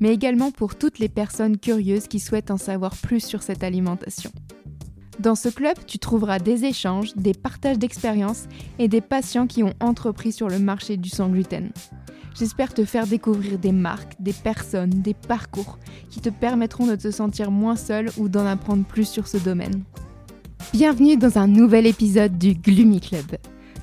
mais 0.00 0.12
également 0.12 0.50
pour 0.50 0.74
toutes 0.74 0.98
les 0.98 1.08
personnes 1.08 1.58
curieuses 1.58 2.08
qui 2.08 2.18
souhaitent 2.18 2.50
en 2.50 2.56
savoir 2.56 2.96
plus 2.96 3.20
sur 3.20 3.42
cette 3.42 3.62
alimentation. 3.62 4.30
Dans 5.18 5.34
ce 5.34 5.50
club, 5.50 5.76
tu 5.86 5.98
trouveras 5.98 6.38
des 6.38 6.64
échanges, 6.64 7.14
des 7.14 7.34
partages 7.34 7.78
d'expériences 7.78 8.48
et 8.78 8.88
des 8.88 9.02
patients 9.02 9.46
qui 9.46 9.62
ont 9.62 9.74
entrepris 9.80 10.32
sur 10.32 10.48
le 10.48 10.58
marché 10.58 10.96
du 10.96 11.10
sans 11.10 11.28
gluten. 11.28 11.70
J'espère 12.34 12.72
te 12.72 12.86
faire 12.86 13.06
découvrir 13.06 13.58
des 13.58 13.72
marques, 13.72 14.14
des 14.18 14.32
personnes, 14.32 14.88
des 14.88 15.12
parcours 15.14 15.78
qui 16.08 16.20
te 16.20 16.30
permettront 16.30 16.86
de 16.86 16.96
te 16.96 17.10
sentir 17.10 17.50
moins 17.50 17.76
seul 17.76 18.08
ou 18.16 18.30
d'en 18.30 18.46
apprendre 18.46 18.84
plus 18.84 19.06
sur 19.06 19.28
ce 19.28 19.36
domaine. 19.36 19.84
Bienvenue 20.72 21.16
dans 21.18 21.36
un 21.36 21.48
nouvel 21.48 21.86
épisode 21.86 22.38
du 22.38 22.54
Gloomy 22.54 23.00
Club. 23.00 23.36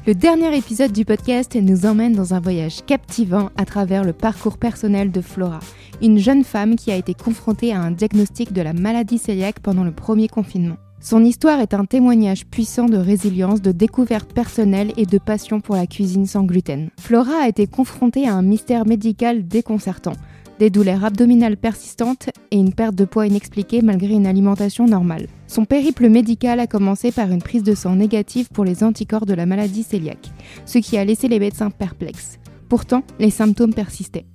Le 0.08 0.16
dernier 0.16 0.56
épisode 0.56 0.94
du 0.94 1.04
podcast 1.04 1.54
nous 1.58 1.86
emmène 1.86 2.14
dans 2.14 2.34
un 2.34 2.40
voyage 2.40 2.86
captivant 2.86 3.50
à 3.58 3.66
travers 3.66 4.06
le 4.06 4.14
parcours 4.14 4.58
personnel 4.58 5.12
de 5.12 5.20
Flora, 5.20 5.60
une 6.02 6.18
jeune 6.18 6.46
femme 6.46 6.78
qui 6.78 6.94
a 6.94 6.96
été 6.96 7.14
confrontée 7.14 7.74
à 7.74 7.82
un 7.82 7.92
diagnostic 7.92 8.54
de 8.54 8.62
la 8.62 8.72
maladie 8.72 9.20
cœliaque 9.20 9.60
pendant 9.60 9.84
le 9.84 9.92
premier 9.92 10.30
confinement. 10.30 10.78
Son 11.02 11.26
histoire 11.26 11.60
est 11.60 11.74
un 11.74 11.84
témoignage 11.84 12.46
puissant 12.46 12.86
de 12.86 12.96
résilience, 12.96 13.62
de 13.62 13.74
découverte 13.74 14.32
personnelle 14.32 14.94
et 14.96 15.06
de 15.06 15.18
passion 15.18 15.60
pour 15.60 15.76
la 15.76 15.88
cuisine 15.88 16.26
sans 16.26 16.44
gluten. 16.44 16.90
Flora 16.98 17.44
a 17.44 17.50
été 17.50 17.68
confrontée 17.68 18.30
à 18.30 18.34
un 18.34 18.44
mystère 18.44 18.86
médical 18.86 19.46
déconcertant, 19.46 20.14
des 20.60 20.70
douleurs 20.70 21.06
abdominales 21.06 21.58
persistantes 21.58 22.30
et 22.52 22.58
une 22.58 22.74
perte 22.74 22.96
de 22.96 23.06
poids 23.06 23.28
inexpliquée 23.28 23.82
malgré 23.82 24.14
une 24.14 24.28
alimentation 24.28 24.86
normale. 24.86 25.28
Son 25.48 25.66
périple 25.66 26.10
médical 26.10 26.60
a 26.60 26.68
commencé 26.68 27.12
par 27.12 27.32
une 27.32 27.42
prise 27.42 27.64
de 27.64 27.76
sang 27.76 27.96
négative 27.96 28.50
pour 28.50 28.66
les 28.66 28.84
anticorps 28.84 29.26
de 29.26 29.34
la 29.34 29.46
maladie 29.46 29.86
cœliaque, 29.86 30.32
ce 30.66 30.80
qui 30.80 30.98
a 30.98 31.06
laissé 31.06 31.28
les 31.28 31.40
médecins 31.40 31.70
perplexes. 31.70 32.40
Pourtant, 32.70 33.04
les 33.20 33.30
symptômes 33.30 33.74
persistaient. 33.74 34.26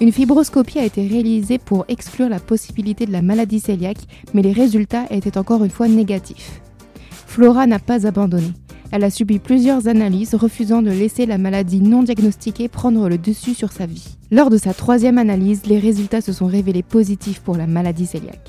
Une 0.00 0.12
fibroscopie 0.12 0.80
a 0.80 0.84
été 0.84 1.06
réalisée 1.06 1.58
pour 1.58 1.84
exclure 1.88 2.28
la 2.28 2.40
possibilité 2.40 3.06
de 3.06 3.12
la 3.12 3.22
maladie 3.22 3.62
cœliaque, 3.62 4.06
mais 4.32 4.42
les 4.42 4.52
résultats 4.52 5.06
étaient 5.10 5.38
encore 5.38 5.62
une 5.62 5.70
fois 5.70 5.88
négatifs. 5.88 6.60
Flora 7.26 7.66
n'a 7.66 7.78
pas 7.78 8.06
abandonné. 8.06 8.52
Elle 8.94 9.02
a 9.02 9.10
subi 9.10 9.40
plusieurs 9.40 9.88
analyses 9.88 10.36
refusant 10.36 10.80
de 10.80 10.92
laisser 10.92 11.26
la 11.26 11.36
maladie 11.36 11.80
non 11.80 12.04
diagnostiquée 12.04 12.68
prendre 12.68 13.08
le 13.08 13.18
dessus 13.18 13.52
sur 13.52 13.72
sa 13.72 13.86
vie. 13.86 14.16
Lors 14.30 14.50
de 14.50 14.56
sa 14.56 14.72
troisième 14.72 15.18
analyse, 15.18 15.66
les 15.66 15.80
résultats 15.80 16.20
se 16.20 16.32
sont 16.32 16.46
révélés 16.46 16.84
positifs 16.84 17.40
pour 17.40 17.56
la 17.56 17.66
maladie 17.66 18.06
cœliaque. 18.06 18.48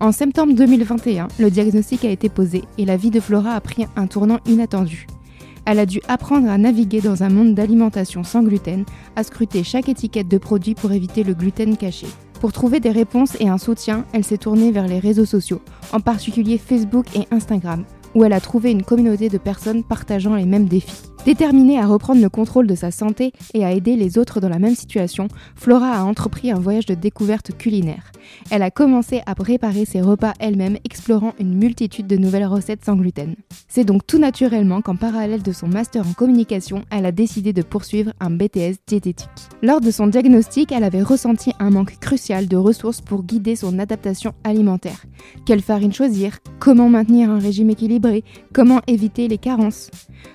En 0.00 0.10
septembre 0.10 0.54
2021, 0.54 1.28
le 1.38 1.50
diagnostic 1.52 2.04
a 2.04 2.10
été 2.10 2.28
posé 2.28 2.64
et 2.78 2.84
la 2.84 2.96
vie 2.96 3.12
de 3.12 3.20
Flora 3.20 3.52
a 3.52 3.60
pris 3.60 3.86
un 3.94 4.08
tournant 4.08 4.40
inattendu. 4.44 5.06
Elle 5.66 5.78
a 5.78 5.86
dû 5.86 6.00
apprendre 6.08 6.50
à 6.50 6.58
naviguer 6.58 7.00
dans 7.00 7.22
un 7.22 7.28
monde 7.28 7.54
d'alimentation 7.54 8.24
sans 8.24 8.42
gluten, 8.42 8.84
à 9.14 9.22
scruter 9.22 9.62
chaque 9.62 9.88
étiquette 9.88 10.26
de 10.26 10.38
produit 10.38 10.74
pour 10.74 10.90
éviter 10.90 11.22
le 11.22 11.34
gluten 11.34 11.76
caché. 11.76 12.08
Pour 12.40 12.52
trouver 12.52 12.80
des 12.80 12.90
réponses 12.90 13.36
et 13.38 13.48
un 13.48 13.56
soutien, 13.56 14.04
elle 14.12 14.24
s'est 14.24 14.36
tournée 14.36 14.72
vers 14.72 14.88
les 14.88 14.98
réseaux 14.98 15.24
sociaux, 15.24 15.62
en 15.92 16.00
particulier 16.00 16.58
Facebook 16.58 17.06
et 17.14 17.26
Instagram, 17.30 17.84
où 18.16 18.24
elle 18.24 18.32
a 18.32 18.40
trouvé 18.40 18.70
une 18.70 18.82
communauté 18.82 19.28
de 19.28 19.38
personnes 19.38 19.84
partageant 19.84 20.34
les 20.34 20.46
mêmes 20.46 20.66
défis. 20.66 21.12
Déterminée 21.26 21.78
à 21.78 21.86
reprendre 21.86 22.22
le 22.22 22.28
contrôle 22.28 22.68
de 22.68 22.76
sa 22.76 22.92
santé 22.92 23.32
et 23.52 23.64
à 23.64 23.72
aider 23.72 23.96
les 23.96 24.16
autres 24.16 24.40
dans 24.40 24.48
la 24.48 24.60
même 24.60 24.76
situation, 24.76 25.26
Flora 25.56 25.90
a 25.90 26.04
entrepris 26.04 26.52
un 26.52 26.58
voyage 26.60 26.86
de 26.86 26.94
découverte 26.94 27.50
culinaire. 27.58 28.12
Elle 28.50 28.62
a 28.62 28.70
commencé 28.70 29.22
à 29.26 29.34
préparer 29.34 29.84
ses 29.84 30.00
repas 30.00 30.34
elle-même, 30.38 30.78
explorant 30.84 31.34
une 31.40 31.56
multitude 31.56 32.06
de 32.06 32.16
nouvelles 32.16 32.46
recettes 32.46 32.84
sans 32.84 32.94
gluten. 32.94 33.34
C'est 33.66 33.82
donc 33.82 34.06
tout 34.06 34.20
naturellement 34.20 34.82
qu'en 34.82 34.94
parallèle 34.94 35.42
de 35.42 35.50
son 35.50 35.66
master 35.66 36.06
en 36.06 36.12
communication, 36.12 36.84
elle 36.90 37.06
a 37.06 37.12
décidé 37.12 37.52
de 37.52 37.62
poursuivre 37.62 38.12
un 38.20 38.30
BTS 38.30 38.76
diététique. 38.86 39.28
Lors 39.62 39.80
de 39.80 39.90
son 39.90 40.06
diagnostic, 40.06 40.70
elle 40.70 40.84
avait 40.84 41.02
ressenti 41.02 41.52
un 41.58 41.70
manque 41.70 41.98
crucial 41.98 42.46
de 42.46 42.56
ressources 42.56 43.00
pour 43.00 43.24
guider 43.24 43.56
son 43.56 43.80
adaptation 43.80 44.32
alimentaire. 44.44 45.04
Quelle 45.44 45.60
farine 45.60 45.92
choisir? 45.92 46.38
Comment 46.60 46.88
maintenir 46.88 47.30
un 47.30 47.40
régime 47.40 47.70
équilibré? 47.70 48.05
Comment 48.52 48.80
éviter 48.86 49.28
les 49.28 49.38
carences 49.38 49.90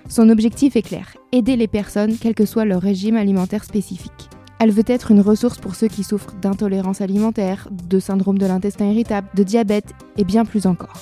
Son 0.09 0.29
objectif 0.29 0.75
est 0.75 0.81
clair, 0.81 1.15
aider 1.31 1.55
les 1.55 1.67
personnes 1.67 2.17
quel 2.19 2.35
que 2.35 2.45
soit 2.45 2.65
leur 2.65 2.81
régime 2.81 3.15
alimentaire 3.15 3.63
spécifique. 3.63 4.29
Elle 4.59 4.71
veut 4.71 4.83
être 4.85 5.11
une 5.11 5.21
ressource 5.21 5.57
pour 5.57 5.75
ceux 5.75 5.87
qui 5.87 6.03
souffrent 6.03 6.35
d'intolérance 6.41 7.01
alimentaire, 7.01 7.67
de 7.71 7.99
syndrome 7.99 8.37
de 8.37 8.45
l'intestin 8.45 8.91
irritable, 8.91 9.27
de 9.35 9.43
diabète 9.43 9.91
et 10.17 10.23
bien 10.23 10.45
plus 10.45 10.67
encore. 10.67 10.93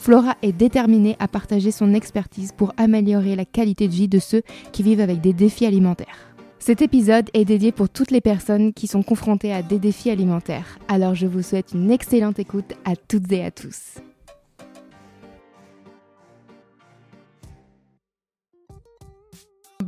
Flora 0.00 0.36
est 0.42 0.52
déterminée 0.52 1.16
à 1.18 1.26
partager 1.26 1.70
son 1.70 1.92
expertise 1.92 2.52
pour 2.56 2.72
améliorer 2.76 3.34
la 3.34 3.44
qualité 3.44 3.88
de 3.88 3.92
vie 3.92 4.08
de 4.08 4.20
ceux 4.20 4.42
qui 4.72 4.82
vivent 4.82 5.00
avec 5.00 5.20
des 5.20 5.32
défis 5.32 5.66
alimentaires. 5.66 6.32
Cet 6.60 6.82
épisode 6.82 7.30
est 7.34 7.44
dédié 7.44 7.72
pour 7.72 7.88
toutes 7.88 8.10
les 8.10 8.20
personnes 8.20 8.72
qui 8.72 8.86
sont 8.86 9.02
confrontées 9.02 9.52
à 9.52 9.62
des 9.62 9.78
défis 9.78 10.10
alimentaires, 10.10 10.78
alors 10.88 11.14
je 11.14 11.26
vous 11.26 11.42
souhaite 11.42 11.72
une 11.72 11.90
excellente 11.90 12.38
écoute 12.38 12.74
à 12.84 12.94
toutes 12.94 13.30
et 13.32 13.44
à 13.44 13.50
tous. 13.50 13.98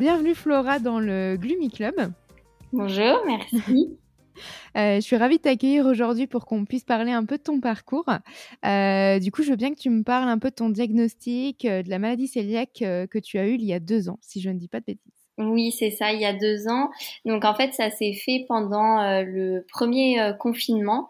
Bienvenue 0.01 0.35
Flora 0.35 0.79
dans 0.79 0.99
le 0.99 1.37
Gloomy 1.37 1.69
Club. 1.69 1.95
Bonjour, 2.73 3.23
merci. 3.27 3.99
Euh, 4.75 4.95
je 4.95 5.01
suis 5.01 5.17
ravie 5.17 5.37
de 5.37 5.43
t'accueillir 5.43 5.85
aujourd'hui 5.85 6.27
pour 6.27 6.47
qu'on 6.47 6.65
puisse 6.65 6.85
parler 6.85 7.13
un 7.13 7.27
peu 7.27 7.37
de 7.37 7.43
ton 7.43 7.61
parcours. 7.61 8.09
Euh, 8.65 9.19
du 9.19 9.31
coup, 9.31 9.43
je 9.43 9.51
veux 9.51 9.57
bien 9.57 9.75
que 9.75 9.79
tu 9.79 9.91
me 9.91 10.03
parles 10.03 10.31
un 10.31 10.39
peu 10.39 10.49
de 10.49 10.55
ton 10.55 10.71
diagnostic 10.71 11.67
euh, 11.67 11.83
de 11.83 11.91
la 11.91 11.99
maladie 11.99 12.31
cœliaque 12.31 12.79
que 12.79 13.19
tu 13.19 13.39
as 13.39 13.47
eu 13.47 13.57
il 13.57 13.65
y 13.65 13.75
a 13.75 13.81
deux 13.81 14.09
ans, 14.09 14.19
si 14.23 14.41
je 14.41 14.49
ne 14.49 14.59
dis 14.59 14.69
pas 14.69 14.81
de 14.81 14.87
bêtises. 14.87 15.20
Oui, 15.43 15.73
c'est 15.73 15.91
ça, 15.91 16.13
il 16.13 16.21
y 16.21 16.27
a 16.27 16.35
deux 16.35 16.69
ans. 16.69 16.91
Donc 17.25 17.47
en 17.47 17.55
fait, 17.55 17.73
ça 17.73 17.89
s'est 17.91 18.13
fait 18.13 18.45
pendant 18.47 19.01
euh, 19.01 19.23
le 19.23 19.65
premier 19.73 20.21
euh, 20.21 20.35
confinement 20.35 21.09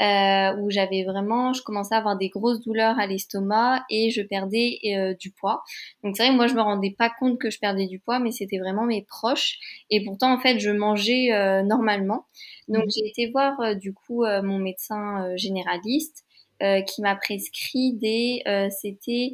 euh, 0.00 0.54
où 0.60 0.70
j'avais 0.70 1.02
vraiment, 1.02 1.52
je 1.52 1.62
commençais 1.62 1.96
à 1.96 1.98
avoir 1.98 2.16
des 2.16 2.28
grosses 2.28 2.60
douleurs 2.60 3.00
à 3.00 3.06
l'estomac 3.08 3.82
et 3.90 4.10
je 4.10 4.22
perdais 4.22 4.78
du 5.18 5.32
poids. 5.32 5.64
Donc 6.04 6.16
c'est 6.16 6.26
vrai, 6.28 6.36
moi 6.36 6.46
je 6.46 6.54
me 6.54 6.60
rendais 6.60 6.94
pas 6.96 7.10
compte 7.18 7.40
que 7.40 7.50
je 7.50 7.58
perdais 7.58 7.86
du 7.88 7.98
poids, 7.98 8.20
mais 8.20 8.30
c'était 8.30 8.58
vraiment 8.58 8.84
mes 8.84 9.02
proches. 9.02 9.58
Et 9.90 10.04
pourtant 10.04 10.32
en 10.32 10.38
fait, 10.38 10.60
je 10.60 10.70
mangeais 10.70 11.30
normalement. 11.64 12.26
Donc 12.68 12.84
Mhm. 12.84 12.90
j'ai 12.94 13.08
été 13.08 13.30
voir 13.32 13.74
du 13.76 13.92
coup 13.92 14.24
mon 14.44 14.58
médecin 14.58 15.34
généraliste. 15.36 16.24
Euh, 16.62 16.80
qui 16.82 17.02
m'a 17.02 17.16
prescrit 17.16 17.94
des 17.94 18.42
euh, 18.46 18.68
c'était 18.70 19.32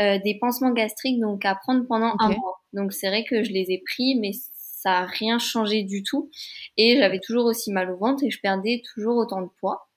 euh, 0.00 0.18
des 0.24 0.38
pansements 0.38 0.72
gastriques 0.72 1.20
donc 1.20 1.44
à 1.44 1.54
prendre 1.56 1.86
pendant 1.86 2.14
un 2.20 2.28
mois. 2.30 2.60
Donc 2.72 2.92
c'est 2.92 3.08
vrai 3.08 3.24
que 3.24 3.42
je 3.42 3.52
les 3.52 3.70
ai 3.72 3.82
pris 3.84 4.14
mais 4.20 4.32
ça 4.54 4.98
a 5.00 5.06
rien 5.06 5.38
changé 5.38 5.82
du 5.82 6.02
tout 6.02 6.30
et 6.76 6.96
j'avais 6.98 7.20
toujours 7.20 7.46
aussi 7.46 7.72
mal 7.72 7.90
au 7.90 7.96
ventre 7.98 8.22
et 8.24 8.30
je 8.30 8.40
perdais 8.40 8.82
toujours 8.94 9.16
autant 9.16 9.42
de 9.42 9.48
poids. 9.60 9.88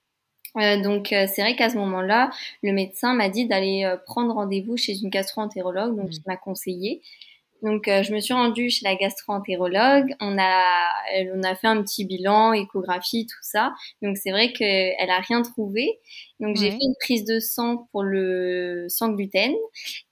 Euh, 0.57 0.81
donc 0.81 1.13
euh, 1.13 1.27
c'est 1.33 1.41
vrai 1.41 1.55
qu'à 1.55 1.69
ce 1.69 1.77
moment-là, 1.77 2.29
le 2.61 2.73
médecin 2.73 3.13
m'a 3.13 3.29
dit 3.29 3.47
d'aller 3.47 3.85
euh, 3.85 3.95
prendre 4.05 4.33
rendez-vous 4.33 4.75
chez 4.77 4.97
une 4.99 5.09
gastro-entérologue, 5.09 5.95
donc 5.95 6.07
Mhm. 6.07 6.11
il 6.11 6.21
m'a 6.27 6.35
conseillé. 6.37 7.01
Donc 7.61 7.87
euh, 7.87 8.03
je 8.03 8.13
me 8.13 8.19
suis 8.19 8.33
rendue 8.33 8.69
chez 8.69 8.85
la 8.85 8.95
gastro-entérologue, 8.95 10.13
on 10.19 10.37
a 10.39 10.63
elle- 11.13 11.31
on 11.35 11.43
a 11.43 11.55
fait 11.55 11.67
un 11.67 11.81
petit 11.83 12.05
bilan, 12.05 12.53
échographie, 12.53 13.25
tout 13.27 13.37
ça. 13.43 13.73
Donc 14.01 14.17
c'est 14.17 14.31
vrai 14.31 14.51
qu'elle 14.53 15.09
a 15.09 15.19
rien 15.19 15.41
trouvé. 15.43 15.99
Donc 16.39 16.55
j'ai 16.57 16.71
fait 16.71 16.77
une 16.81 16.95
prise 16.99 17.23
de 17.25 17.39
sang 17.39 17.87
pour 17.91 18.03
le 18.03 18.85
sans 18.89 19.09
gluten 19.09 19.53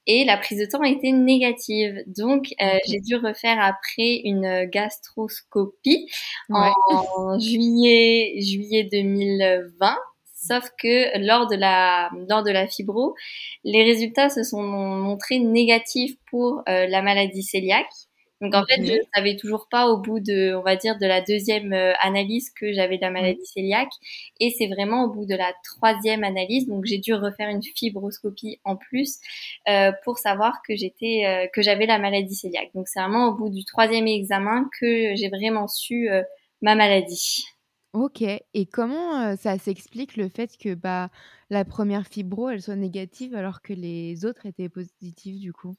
et 0.07 0.25
la 0.25 0.37
prise 0.37 0.59
de 0.59 0.69
sang 0.69 0.81
a 0.81 0.89
été 0.89 1.11
négative. 1.11 2.03
Donc 2.07 2.53
euh, 2.61 2.77
j'ai 2.87 2.99
dû 2.99 3.15
refaire 3.15 3.59
après 3.61 4.21
une 4.23 4.65
gastroscopie 4.65 6.07
Ouais. 6.49 6.69
en 6.91 7.39
juillet 7.39 8.35
juillet 8.41 8.83
2020. 8.91 9.97
Sauf 10.41 10.69
que 10.81 11.17
lors 11.25 11.47
de 11.47 11.55
la 11.55 12.09
lors 12.29 12.43
de 12.43 12.51
la 12.51 12.67
fibro, 12.67 13.13
les 13.63 13.83
résultats 13.83 14.29
se 14.29 14.43
sont 14.43 14.63
montrés 14.63 15.39
négatifs 15.39 16.15
pour 16.29 16.63
euh, 16.69 16.87
la 16.87 17.01
maladie 17.01 17.45
cœliaque. 17.45 17.91
Donc 18.41 18.55
en 18.55 18.63
fait, 18.63 18.81
je 18.81 18.93
savais 19.13 19.35
toujours 19.35 19.67
pas 19.69 19.89
au 19.89 19.97
bout 19.97 20.21
de, 20.21 20.55
on 20.55 20.61
va 20.61 20.77
dire, 20.77 20.97
de 20.97 21.05
la 21.05 21.19
deuxième 21.19 21.73
euh, 21.73 21.91
analyse 21.99 22.49
que 22.51 22.71
j'avais 22.71 22.95
de 22.95 23.01
la 23.01 23.11
maladie 23.11 23.43
cœliaque. 23.53 23.91
Et 24.39 24.49
c'est 24.57 24.67
vraiment 24.67 25.03
au 25.03 25.09
bout 25.09 25.25
de 25.25 25.35
la 25.35 25.51
troisième 25.65 26.23
analyse, 26.23 26.65
donc 26.67 26.85
j'ai 26.85 26.99
dû 26.99 27.13
refaire 27.13 27.49
une 27.49 27.61
fibroscopie 27.61 28.61
en 28.63 28.77
plus 28.77 29.19
euh, 29.67 29.91
pour 30.05 30.19
savoir 30.19 30.61
que 30.65 30.73
j'étais, 30.75 31.25
euh, 31.25 31.47
que 31.53 31.61
j'avais 31.61 31.85
la 31.85 31.99
maladie 31.99 32.39
cœliaque. 32.39 32.69
Donc 32.73 32.87
c'est 32.87 33.01
vraiment 33.01 33.27
au 33.27 33.33
bout 33.35 33.49
du 33.49 33.65
troisième 33.65 34.07
examen 34.07 34.69
que 34.79 35.15
j'ai 35.15 35.27
vraiment 35.27 35.67
su 35.67 36.09
euh, 36.09 36.23
ma 36.61 36.75
maladie. 36.75 37.43
OK 37.93 38.21
et 38.21 38.65
comment, 38.67 39.31
heu, 39.33 39.35
ça 39.35 39.57
s'explique 39.57 40.15
le 40.15 40.29
fait 40.29 40.55
que, 40.57 40.75
bah, 40.75 41.09
la 41.49 41.65
première 41.65 42.05
fibro, 42.05 42.49
elle 42.49 42.61
soit 42.61 42.75
négative 42.75 43.33
alors 43.33 43.61
que 43.63 43.73
les 43.73 44.25
autres 44.25 44.45
étaient 44.45 44.69
positives 44.69 45.39
du 45.39 45.53
coup? 45.53 45.75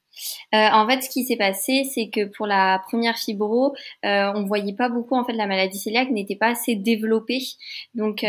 Heu, 0.53 0.57
en 0.73 0.87
fait, 0.87 1.01
ce 1.01 1.09
qui 1.09 1.23
s'est 1.25 1.37
passé, 1.37 1.83
c'est 1.93 2.09
que 2.09 2.25
pour 2.25 2.45
la 2.45 2.79
première 2.87 3.17
fibro, 3.17 3.73
heu, 4.05 4.31
on 4.35 4.43
voyait 4.45 4.73
pas 4.75 4.89
beaucoup 4.89 5.15
en 5.15 5.23
fait 5.25 5.31
la 5.33 5.47
maladie 5.47 5.81
cœliaque 5.81 6.09
n'était 6.09 6.35
pas 6.35 6.47
assez 6.49 6.75
développée. 6.75 7.39
Donc 7.95 8.23
heu, 8.23 8.27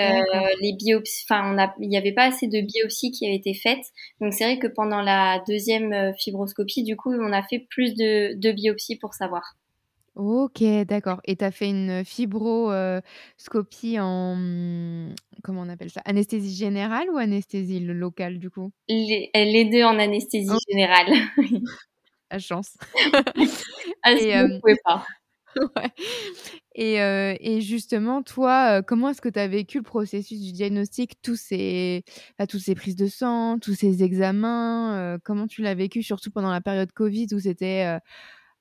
les 0.60 0.72
biopsies 0.74 1.24
enfin 1.28 1.52
on 1.54 1.58
a 1.58 1.74
il 1.80 1.92
y 1.92 1.96
avait 1.96 2.12
pas 2.12 2.24
assez 2.26 2.46
de 2.46 2.60
biopsies 2.60 3.10
qui 3.10 3.26
avaient 3.26 3.36
été 3.36 3.54
faites. 3.54 3.84
Donc 4.20 4.32
c'est 4.34 4.44
vrai 4.44 4.58
que 4.58 4.68
pendant 4.68 5.02
la 5.02 5.42
deuxième 5.48 6.12
fibroscopie, 6.18 6.84
du 6.84 6.96
coup, 6.96 7.12
on 7.12 7.32
a 7.32 7.42
fait 7.42 7.66
plus 7.70 7.94
de 7.94 8.34
de 8.38 8.52
biopsies 8.52 8.96
pour 8.98 9.14
savoir. 9.14 9.54
OK, 10.16 10.62
d'accord 10.86 11.20
et 11.24 11.36
tu 11.36 11.44
as 11.44 11.50
fait 11.50 11.70
une 11.70 12.04
fibro 12.04 12.70
heu, 12.70 13.00
scopie 13.38 13.98
en, 13.98 14.36
mmh, 14.36 15.14
comment 15.42 15.62
on 15.62 15.68
appelle 15.70 15.88
ça? 15.90 16.02
Anesthésie 16.04 16.54
générale 16.54 17.08
ou 17.10 17.16
anesthésie 17.16 17.80
locale 17.80 18.38
du 18.38 18.50
coup? 18.50 18.72
Les 18.88 19.30
les 19.34 19.64
2 19.66 19.84
en 19.84 19.98
anesthésie 19.98 20.58
Oh. 20.58 20.58
générale. 20.68 21.06
La 22.32 22.38
chance. 22.40 22.76
Ah 24.04 24.16
Et 24.16 24.28
sinon 24.30 24.46
je 24.48 24.52
hem, 24.52 24.60
pouvais 24.60 24.76
pas. 24.84 25.04
ouais 25.76 25.92
et 26.76 27.00
heu 27.00 27.36
et 27.40 27.60
justement 27.62 28.22
toi, 28.22 28.80
heu, 28.80 28.82
comment 28.86 29.10
est-ce 29.10 29.20
que 29.22 29.28
tu 29.30 29.38
as 29.40 29.48
vécu 29.48 29.78
le 29.78 29.84
processus 29.84 30.40
du 30.40 30.52
diagnostic? 30.52 31.14
Tous 31.22 31.36
ces 31.36 32.04
bah, 32.38 32.46
toutes 32.48 32.62
ces 32.62 32.74
prises 32.76 32.96
de 32.96 33.06
sang, 33.08 33.58
tous 33.60 33.74
ces 33.74 34.04
examens, 34.04 35.16
heu, 35.16 35.20
comment 35.24 35.46
tu 35.48 35.62
l'as 35.62 35.74
vécu? 35.76 36.02
Surtout 36.04 36.30
pendant 36.32 36.50
la 36.52 36.60
période 36.62 36.92
covid 36.92 37.28
où 37.34 37.40
c'était, 37.40 37.86
heu, 37.96 38.00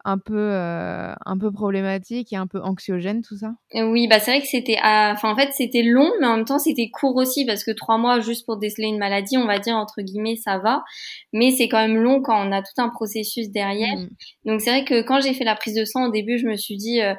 un 0.05 0.17
peu, 0.17 0.35
heu, 0.37 1.13
un 1.25 1.37
peu 1.39 1.51
problématique 1.51 2.33
et 2.33 2.35
un 2.37 2.47
peu 2.47 2.61
anxiogène 2.61 3.21
tout 3.21 3.37
ça? 3.37 3.53
Oui, 3.73 4.07
bah, 4.09 4.19
c'est 4.19 4.31
vrai 4.31 4.41
que 4.41 4.47
c'était 4.47 4.77
à 4.81 5.11
enfin 5.13 5.31
en 5.31 5.35
fait 5.35 5.51
c'était 5.53 5.81
long, 5.81 6.11
mais 6.19 6.27
en 6.27 6.35
même 6.35 6.45
temps 6.45 6.59
c'était 6.59 6.89
court 6.89 7.15
aussi 7.15 7.45
parce 7.45 7.63
que 7.63 7.71
3 7.71 7.97
mois 7.97 8.19
juste 8.19 8.45
pour 8.45 8.57
déceler 8.57 8.87
une 8.87 8.97
maladie, 8.97 9.37
on 9.37 9.45
va 9.47 9.59
dire 9.59 9.75
entre 9.77 10.01
guillemets 10.01 10.35
«ça 10.35 10.57
va», 10.57 10.83
mais 11.31 11.51
c'est 11.51 11.69
quand 11.69 11.77
même 11.79 11.95
long 11.95 12.21
quand 12.21 12.35
on 12.45 12.51
a 12.51 12.61
tout 12.61 12.73
un 12.81 12.89
processus 12.89 13.49
derrière. 13.49 13.95
Mmh. 13.95 14.09
Donc 14.45 14.59
c'est 14.61 14.71
vrai 14.71 14.83
que 14.83 15.01
quand 15.03 15.21
j'ai 15.21 15.33
fait 15.33 15.45
la 15.45 15.55
prise 15.55 15.73
de 15.73 15.85
sang 15.85 16.07
au 16.07 16.11
début, 16.11 16.37
je 16.37 16.47
me 16.47 16.57
suis 16.57 16.75
dit, 16.75 16.99
heu: 17.01 17.13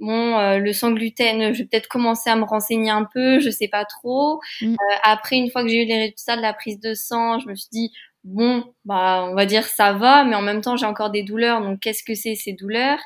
«Bon, 0.00 0.38
heu, 0.40 0.58
le 0.60 0.72
sans 0.74 0.92
gluten, 0.92 1.54
je 1.54 1.60
vais 1.60 1.66
peut-être 1.68 1.88
commencer 1.88 2.30
à 2.30 2.36
me 2.36 2.44
renseigner 2.44 2.90
un 2.90 3.06
peu, 3.14 3.40
je 3.40 3.50
sais 3.50 3.68
pas 3.68 3.84
trop». 3.86 4.40
Mmh. 4.62 4.72
Heu, 4.74 4.76
après 5.04 5.36
une 5.36 5.50
fois 5.50 5.62
que 5.64 5.68
j'ai 5.70 5.82
eu 5.84 5.86
les 5.86 5.98
résultats 6.00 6.36
de 6.36 6.42
la 6.42 6.54
prise 6.54 6.80
de 6.80 6.94
sang, 6.94 7.38
je 7.40 7.48
me 7.48 7.54
suis 7.56 7.68
dit: 7.72 7.90
«Bon, 8.24 8.64
bah, 8.84 9.26
on 9.30 9.34
va 9.34 9.46
dire 9.46 9.64
ça 9.66 9.92
va, 9.94 10.24
mais 10.24 10.34
en 10.36 10.42
même 10.42 10.60
temps 10.60 10.76
j'ai 10.76 10.86
encore 10.86 11.10
des 11.10 11.22
douleurs, 11.22 11.60
donc 11.62 11.80
qu'est-ce 11.80 12.02
que 12.04 12.14
c'est 12.14 12.34
ces 12.34 12.52
douleurs?» 12.52 12.98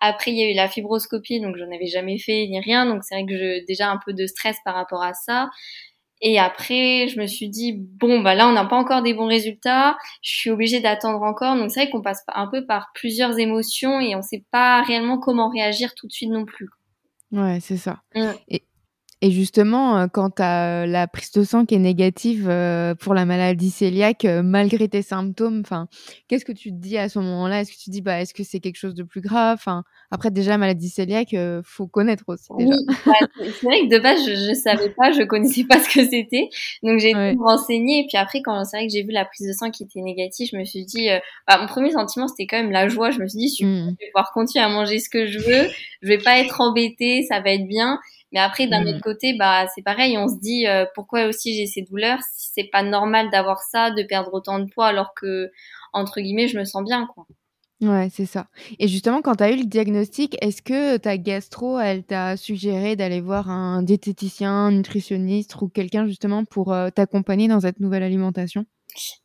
Après 0.00 0.30
il 0.32 0.38
y 0.38 0.42
a 0.44 0.50
eu 0.50 0.54
la 0.54 0.68
fibroscopie, 0.68 1.40
donc 1.40 1.56
j'en 1.56 1.70
avais 1.74 1.86
jamais 1.86 2.18
fait 2.18 2.46
ni 2.48 2.60
rien, 2.60 2.86
donc 2.86 3.02
c'est 3.04 3.14
vrai 3.16 3.26
que 3.26 3.36
je 3.36 3.64
déjà 3.66 3.88
un 3.90 3.98
peu 4.04 4.12
de 4.12 4.26
stress 4.26 4.56
par 4.64 4.74
rapport 4.74 5.02
à 5.02 5.14
ça. 5.14 5.50
Et 6.22 6.38
après 6.40 7.08
je 7.08 7.20
me 7.20 7.26
suis 7.26 7.48
dit: 7.50 7.74
«Bon, 7.78 8.20
bah, 8.22 8.34
là 8.34 8.48
on 8.48 8.52
n'a 8.52 8.64
pas 8.66 8.76
encore 8.76 9.02
des 9.02 9.14
bons 9.14 9.28
résultats, 9.28 9.96
je 10.22 10.30
suis 10.36 10.50
obligée 10.50 10.80
d'attendre 10.80 11.22
encore». 11.22 11.56
Donc 11.56 11.70
c'est 11.72 11.82
vrai 11.84 11.90
qu'on 11.90 12.02
passe 12.02 12.22
un 12.34 12.48
peu 12.48 12.66
par 12.66 12.88
plusieurs 12.94 13.38
émotions 13.38 14.00
et 14.00 14.16
on 14.16 14.22
sait 14.22 14.44
pas 14.52 14.82
réellement 14.82 15.18
comment 15.18 15.50
réagir 15.50 15.94
tout 15.96 16.06
de 16.08 16.12
suite 16.12 16.30
non 16.30 16.44
plus. 16.46 16.68
Ouais, 17.32 17.60
c'est 17.60 17.76
ça 17.78 18.02
Mmh. 18.14 18.30
et 18.48 18.62
et 19.20 19.30
justement, 19.30 20.02
heu, 20.04 20.08
quand 20.12 20.30
tu 20.36 20.42
as, 20.42 20.84
heu, 20.84 20.86
la 20.90 21.08
prise 21.08 21.30
de 21.32 21.42
sang 21.44 21.66
qui 21.66 21.74
est 21.74 21.78
négative, 21.78 22.48
heu, 22.50 22.94
pour 23.00 23.14
la 23.14 23.24
maladie 23.24 23.72
cœliaque, 23.72 24.24
malgré 24.24 24.88
tes 24.88 25.02
symptômes, 25.02 25.60
enfin, 25.64 25.88
qu'est-ce 26.28 26.44
que 26.44 26.52
tu 26.52 26.70
te 26.70 26.76
dis 26.76 26.98
à 26.98 27.08
ce 27.08 27.18
moment-là? 27.18 27.60
Est-ce 27.62 27.72
que 27.72 27.76
tu 27.78 27.84
te 27.86 27.90
dis: 27.90 28.02
«Bah, 28.02 28.20
est-ce 28.20 28.34
que 28.34 28.44
c'est 28.44 28.60
quelque 28.60 28.76
chose 28.76 28.94
de 28.94 29.02
plus 29.02 29.20
grave?» 29.20 29.56
enfin, 29.58 29.84
après 30.10 30.30
déjà 30.30 30.56
maladie 30.58 30.92
cœliaque, 30.92 31.34
faut 31.64 31.86
connaître 31.88 32.24
aussi 32.28 32.52
déjà. 32.54 32.74
bah, 33.06 33.12
c'est 33.36 33.52
c'est 33.60 33.66
vrai 33.66 33.80
que 33.88 33.94
de 33.94 33.98
base 34.00 34.18
je 34.26 34.34
je 34.34 34.54
savais 34.54 34.90
pas, 34.96 35.12
je 35.12 35.22
connaissais 35.22 35.64
pas 35.64 35.78
ce 35.82 35.88
que 35.88 36.04
c'était, 36.04 36.48
donc 36.82 36.98
j'ai 36.98 37.10
été 37.10 37.20
Ouais. 37.20 37.36
me 37.36 37.44
renseigner 37.44 38.00
et 38.00 38.06
puis 38.08 38.16
après 38.18 38.42
quand 38.42 38.64
c'est 38.64 38.78
vrai 38.78 38.86
que 38.88 38.92
j'ai 38.92 39.02
vu 39.04 39.12
la 39.12 39.24
prise 39.24 39.46
de 39.46 39.52
sang 39.52 39.70
qui 39.70 39.84
était 39.84 40.00
négative, 40.00 40.48
je 40.52 40.56
me 40.58 40.64
suis 40.64 40.84
dit, 40.84 41.08
bah, 41.46 41.58
mon 41.60 41.66
1er 41.68 41.92
sentiment 41.92 42.26
c'était 42.26 42.46
quand 42.46 42.56
même 42.56 42.72
la 42.72 42.88
joie. 42.88 43.10
Je 43.12 43.20
me 43.20 43.28
suis 43.28 43.38
dit: 43.38 43.48
«Super, 43.48 43.70
Mmh 43.70 43.90
mh. 43.90 43.96
je 44.00 44.06
vais 44.06 44.10
pouvoir 44.12 44.32
continuer 44.32 44.64
à 44.64 44.68
manger 44.68 44.98
ce 44.98 45.08
que 45.08 45.26
je 45.26 45.38
veux, 45.38 45.68
je 46.02 46.08
vais 46.08 46.18
pas 46.18 46.38
être 46.40 46.60
embêtée, 46.60 47.22
ça 47.28 47.40
va 47.40 47.50
être 47.52 47.66
bien». 47.68 47.98
Mais 48.32 48.40
après 48.40 48.66
d'un 48.68 48.80
Mmh. 48.84 48.88
autre 48.90 49.00
côté, 49.02 49.34
bah, 49.38 49.66
c'est 49.74 49.82
pareil, 49.82 50.18
on 50.18 50.28
se 50.28 50.38
dit, 50.40 50.66
heu: 50.66 50.86
«Pourquoi 50.94 51.26
aussi 51.26 51.54
j'ai 51.56 51.66
ces 51.66 51.82
douleurs? 51.82 52.20
Si 52.34 52.50
c'est 52.54 52.68
pas 52.70 52.82
normal 52.82 53.30
d'avoir 53.30 53.60
ça, 53.62 53.90
de 53.90 54.02
perdre 54.02 54.32
autant 54.34 54.58
de 54.60 54.66
poids 54.70 54.86
alors 54.88 55.14
que 55.14 55.50
entre 55.94 56.20
guillemets 56.20 56.48
"je 56.48 56.58
me 56.58 56.64
sens 56.64 56.84
bien" 56.84 57.06
quoi». 57.14 57.26
Ouais, 57.80 58.08
c'est 58.10 58.26
ça 58.26 58.48
et 58.80 58.88
justement 58.88 59.22
quand 59.22 59.36
tu 59.36 59.44
as 59.44 59.52
eu 59.52 59.56
le 59.56 59.64
diagnostic, 59.64 60.36
est-ce 60.42 60.62
que 60.62 60.96
ta 60.96 61.16
gastro, 61.16 61.78
elle 61.78 62.02
t'a 62.02 62.36
suggéré 62.36 62.96
d'aller 62.96 63.20
voir 63.20 63.48
un 63.50 63.84
diététicien, 63.84 64.72
nutritionniste 64.72 65.54
ou 65.62 65.68
quelqu'un 65.68 66.04
justement 66.08 66.44
pour, 66.44 66.72
heu, 66.74 66.90
t'accompagner 66.90 67.46
dans 67.46 67.60
cette 67.60 67.78
nouvelle 67.78 68.02
alimentation? 68.02 68.66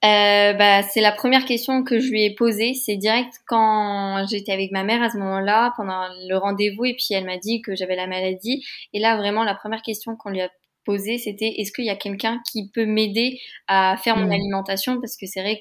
Heu, 0.04 0.54
bah, 0.58 0.84
c'est 0.84 1.02
la 1.02 1.12
1re 1.12 1.46
question 1.46 1.84
que 1.84 2.00
je 2.00 2.10
lui 2.12 2.24
ai 2.24 2.34
posée. 2.36 2.74
C'est 2.74 2.98
direct 2.98 3.34
quand 3.48 4.26
j'étais 4.30 4.52
avec 4.52 4.72
ma 4.72 4.84
mère 4.84 5.02
à 5.02 5.10
ce 5.10 5.18
moment-là, 5.18 5.74
pendant 5.78 6.08
le 6.28 6.36
rendez-vous 6.38 6.86
et 6.86 6.94
puis 6.96 7.08
elle 7.12 7.26
m'a 7.26 7.38
dit 7.38 7.62
que 7.62 7.76
j'avais 7.76 7.96
la 7.96 8.08
maladie 8.08 8.64
et 8.94 9.00
là 9.00 9.16
vraiment 9.18 9.44
la 9.44 9.56
1re 9.56 9.82
question 9.82 10.16
qu'on 10.16 10.30
lui 10.30 10.42
a 10.42 10.50
posée, 10.86 11.18
c'était: 11.18 11.48
«Est-ce 11.60 11.72
qu'il 11.72 11.86
y 11.86 11.90
a 11.90 11.96
quelqu'un 11.96 12.42
qui 12.52 12.70
peut 12.70 12.86
m'aider 12.86 13.40
à 13.68 13.96
faire 14.04 14.18
mon 14.18 14.28
Mmh. 14.28 14.32
alimentation?» 14.34 15.00
parce 15.00 15.16
que 15.16 15.26
c'est 15.28 15.42
vrai 15.42 15.60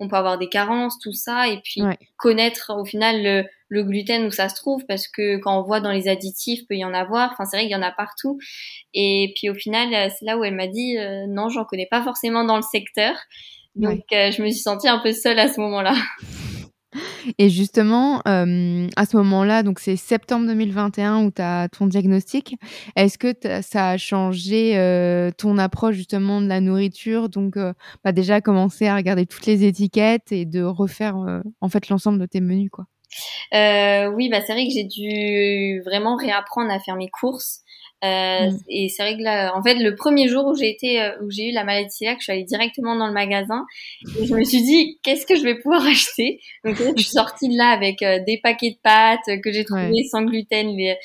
qu'on 0.00 0.08
peut 0.08 0.16
avoir 0.16 0.38
des 0.38 0.48
carences, 0.48 0.98
tout 0.98 1.12
ça 1.12 1.46
et 1.48 1.60
puis 1.62 1.82
Ouais. 1.82 1.98
connaître 2.16 2.72
au 2.76 2.84
final 2.86 3.22
le 3.22 3.44
le 3.68 3.84
gluten 3.84 4.26
où 4.26 4.30
ça 4.32 4.48
se 4.48 4.56
trouve 4.56 4.84
parce 4.86 5.06
que 5.06 5.36
quand 5.38 5.56
on 5.60 5.62
voit 5.62 5.80
dans 5.80 5.92
les 5.92 6.08
additifs, 6.08 6.66
peut 6.68 6.74
y 6.74 6.84
en 6.84 6.92
avoir, 6.94 7.30
enfin 7.32 7.44
c'est 7.44 7.56
vrai 7.58 7.66
qu'il 7.66 7.72
y 7.72 7.76
en 7.76 7.82
a 7.82 7.92
partout 7.92 8.38
et 8.94 9.32
puis 9.36 9.50
au 9.50 9.54
final, 9.54 9.88
heu, 9.94 10.12
c'est 10.18 10.24
là 10.26 10.38
où 10.38 10.44
elle 10.44 10.56
m'a 10.56 10.66
dit: 10.68 10.96
«Heu, 10.98 11.26
non, 11.28 11.48
j'en 11.50 11.64
connais 11.64 11.86
pas 11.90 12.02
forcément 12.02 12.44
dans 12.44 12.56
le 12.56 12.62
secteur». 12.62 13.14
Donc 13.76 14.00
Ouais. 14.12 14.28
heu, 14.28 14.32
je 14.32 14.42
me 14.42 14.48
suis 14.50 14.60
sentie 14.62 14.88
un 14.88 14.98
peu 14.98 15.12
seule 15.12 15.38
à 15.38 15.48
ce 15.48 15.60
moment-là. 15.60 15.94
Et 17.38 17.48
justement, 17.48 18.22
hem, 18.26 18.88
à 18.96 19.06
ce 19.06 19.16
moment-là, 19.18 19.62
donc 19.62 19.78
c'est 19.80 19.96
septembre 19.96 20.46
2021 20.46 21.24
où 21.24 21.30
tu 21.30 21.42
as 21.42 21.68
ton 21.68 21.86
diagnostic. 21.86 22.56
Est-ce 22.96 23.18
que 23.18 23.34
ça 23.62 23.90
a 23.90 23.96
changé, 23.96 24.76
heu, 24.78 25.30
ton 25.36 25.58
approche 25.58 25.96
justement 25.96 26.40
de 26.40 26.46
la 26.46 26.60
nourriture? 26.60 27.28
Donc 27.28 27.56
heu, 27.56 27.74
bah, 28.04 28.12
déjà 28.12 28.40
commencer 28.40 28.86
à 28.86 28.96
regarder 28.96 29.26
toutes 29.26 29.46
les 29.46 29.64
étiquettes 29.64 30.32
et 30.32 30.44
de 30.44 30.62
refaire, 30.62 31.16
en 31.60 31.68
fait 31.68 31.88
l'ensemble 31.88 32.18
de 32.18 32.26
tes 32.26 32.40
menus, 32.40 32.70
quoi? 32.70 32.86
Oui, 33.52 34.28
bah, 34.28 34.40
c'est 34.40 34.52
vrai 34.52 34.66
que 34.66 34.72
j'ai 34.72 34.84
dû 34.84 35.82
vraiment 35.84 36.16
réapprendre 36.16 36.70
à 36.70 36.78
faire 36.78 36.96
mes 36.96 37.10
courses, 37.10 37.60
heu 38.04 38.08
Mmh. 38.38 38.58
et 38.68 38.88
c'est 38.88 39.02
vrai 39.02 39.16
que 39.18 39.22
là, 39.22 39.52
en 39.56 39.62
fait, 39.62 39.74
le 39.74 39.94
1er 39.94 40.28
jour 40.28 40.46
où 40.46 40.54
j'ai 40.56 40.70
été, 40.70 41.00
heu, 41.02 41.12
où 41.22 41.30
j'ai 41.30 41.48
eu 41.50 41.52
la 41.52 41.64
maladie 41.64 41.88
cœliaque, 41.98 42.18
je 42.20 42.24
suis 42.24 42.32
allée 42.32 42.44
directement 42.44 42.96
dans 42.96 43.06
le 43.06 43.12
magasin 43.12 43.64
et 44.16 44.26
je 44.26 44.34
me 44.34 44.44
suis 44.44 44.62
dit: 44.62 44.98
«Qu'est-ce 45.02 45.26
que 45.26 45.36
je 45.36 45.42
vais 45.42 45.56
pouvoir 45.58 45.84
acheter?» 45.86 46.40
donc 46.64 46.76
je 46.96 47.02
suis 47.02 47.12
sortie 47.12 47.48
de 47.48 47.56
là 47.58 47.68
avec, 47.70 48.02
heu, 48.02 48.20
des 48.26 48.38
paquets 48.42 48.70
de 48.70 48.78
pâtes 48.82 49.40
que 49.42 49.52
j'ai 49.52 49.64
Ouais. 49.70 49.90
trouvés 49.90 50.04
sans 50.10 50.22
gluten, 50.24 50.76
les 50.76 50.96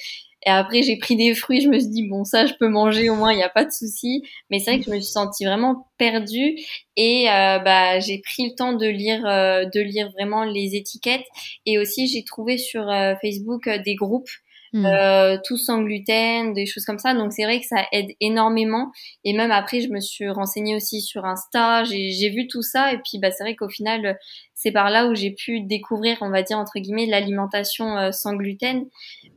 et 0.47 0.51
après 0.51 0.83
j'ai 0.83 0.97
pris 0.97 1.15
des 1.15 1.33
fruits, 1.33 1.61
je 1.61 1.69
me 1.69 1.79
suis 1.79 1.89
dit: 1.89 2.03
«Bon 2.07 2.23
ça 2.23 2.45
je 2.45 2.53
peux 2.59 2.67
manger 2.69 3.09
au 3.09 3.15
moins, 3.15 3.33
il 3.33 3.39
y 3.39 3.43
a 3.43 3.49
pas 3.49 3.65
de 3.65 3.71
souci». 3.71 4.21
Mais 4.51 4.59
c'est 4.59 4.71
vrai 4.71 4.79
que 4.79 4.85
je 4.85 4.91
me 4.91 4.99
suis 5.01 5.11
sentie 5.11 5.43
vraiment 5.45 5.87
perdue 5.97 6.55
et 6.97 7.25
bah, 7.27 7.99
j'ai 7.99 8.19
pris 8.21 8.49
le 8.49 8.55
temps 8.55 8.73
de 8.73 8.85
lire, 8.87 9.23
de 9.23 9.79
lire 9.81 10.11
vraiment 10.11 10.43
les 10.43 10.75
étiquettes 10.75 11.25
et 11.65 11.79
aussi 11.79 12.07
j'ai 12.07 12.23
trouvé 12.23 12.57
sur, 12.59 12.85
Facebook, 13.21 13.67
des 13.85 13.95
groupes, 13.95 14.29
Mmh. 14.75 14.85
heu, 14.85 15.39
tous 15.45 15.57
sans 15.57 15.81
gluten, 15.83 16.53
des 16.53 16.65
choses 16.65 16.85
comme 16.85 16.99
ça. 16.99 17.13
Donc 17.15 17.33
c'est 17.33 17.43
vrai 17.45 17.59
que 17.61 17.67
ça 17.67 17.85
aide 17.93 18.09
énormément 18.21 18.91
et 19.23 19.33
même 19.33 19.51
après 19.51 19.81
je 19.81 19.89
me 19.89 19.99
suis 20.01 20.29
renseignée 20.29 20.75
aussi 20.75 21.01
sur 21.01 21.25
Insta, 21.25 21.83
j'ai 21.85 22.11
j'ai 22.11 22.29
vu 22.29 22.47
tout 22.47 22.61
ça 22.63 22.93
et 22.93 22.97
puis, 22.99 23.19
bah, 23.19 23.31
c'est 23.31 23.43
vrai 23.43 23.55
qu'au 23.55 23.69
final, 23.69 24.17
c'est 24.55 24.71
par 24.71 24.89
là 24.91 25.07
où 25.07 25.15
j'ai 25.15 25.31
pu 25.31 25.61
«découvrir», 25.61 26.17
on 26.21 26.29
va 26.31 26.43
dire 26.43 26.57
entre 26.59 26.79
guillemets, 26.79 27.05
«l'alimentation, 27.07 27.97
heu, 27.99 28.11
sans 28.11 28.35
gluten». 28.35 28.85